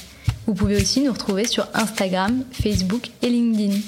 Vous 0.46 0.54
pouvez 0.54 0.76
aussi 0.76 1.00
nous 1.00 1.12
retrouver 1.12 1.46
sur 1.46 1.66
Instagram, 1.74 2.44
Facebook 2.52 3.10
et 3.22 3.28
LinkedIn. 3.28 3.80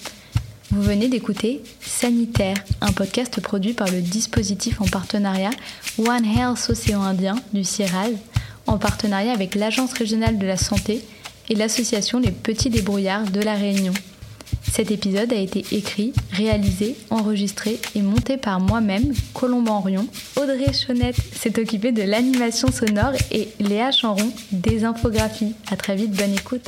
Vous 0.72 0.83
venez 0.83 1.09
d'écouter 1.09 1.62
Sanitaire, 1.81 2.57
un 2.81 2.90
podcast 2.90 3.40
produit 3.40 3.72
par 3.72 3.88
le 3.88 4.00
dispositif 4.00 4.81
en 4.81 4.87
partenariat 4.87 5.50
One 5.96 6.24
Health 6.24 6.68
Océan 6.68 7.02
Indien 7.02 7.37
du 7.52 7.62
CIRAD, 7.62 8.12
en 8.66 8.76
partenariat 8.76 9.33
avec 9.33 9.55
l'Agence 9.55 9.92
régionale 9.92 10.38
de 10.38 10.46
la 10.46 10.57
santé 10.57 11.05
et 11.48 11.55
l'association 11.55 12.18
Les 12.18 12.33
Petits 12.33 12.68
Débrouillards 12.68 13.31
de 13.31 13.40
La 13.40 13.55
Réunion. 13.55 13.94
Cet 14.72 14.90
épisode 14.90 15.33
a 15.33 15.37
été 15.37 15.64
écrit, 15.70 16.12
réalisé, 16.33 16.96
enregistré 17.11 17.79
et 17.94 18.02
monté 18.02 18.37
par 18.37 18.59
moi-même, 18.59 19.14
Colombe 19.35 19.68
Henrion. 19.68 20.09
Audrey 20.35 20.72
Chonette 20.72 21.16
s'est 21.33 21.61
occupée 21.61 21.92
de 21.92 22.02
l'animation 22.02 22.72
sonore 22.72 23.12
et 23.31 23.48
Léa 23.61 23.92
Chanron 23.92 24.33
des 24.50 24.85
infographies. 24.85 25.55
À 25.70 25.76
très 25.76 25.94
vite, 25.94 26.11
bonne 26.11 26.35
écoute. 26.35 26.64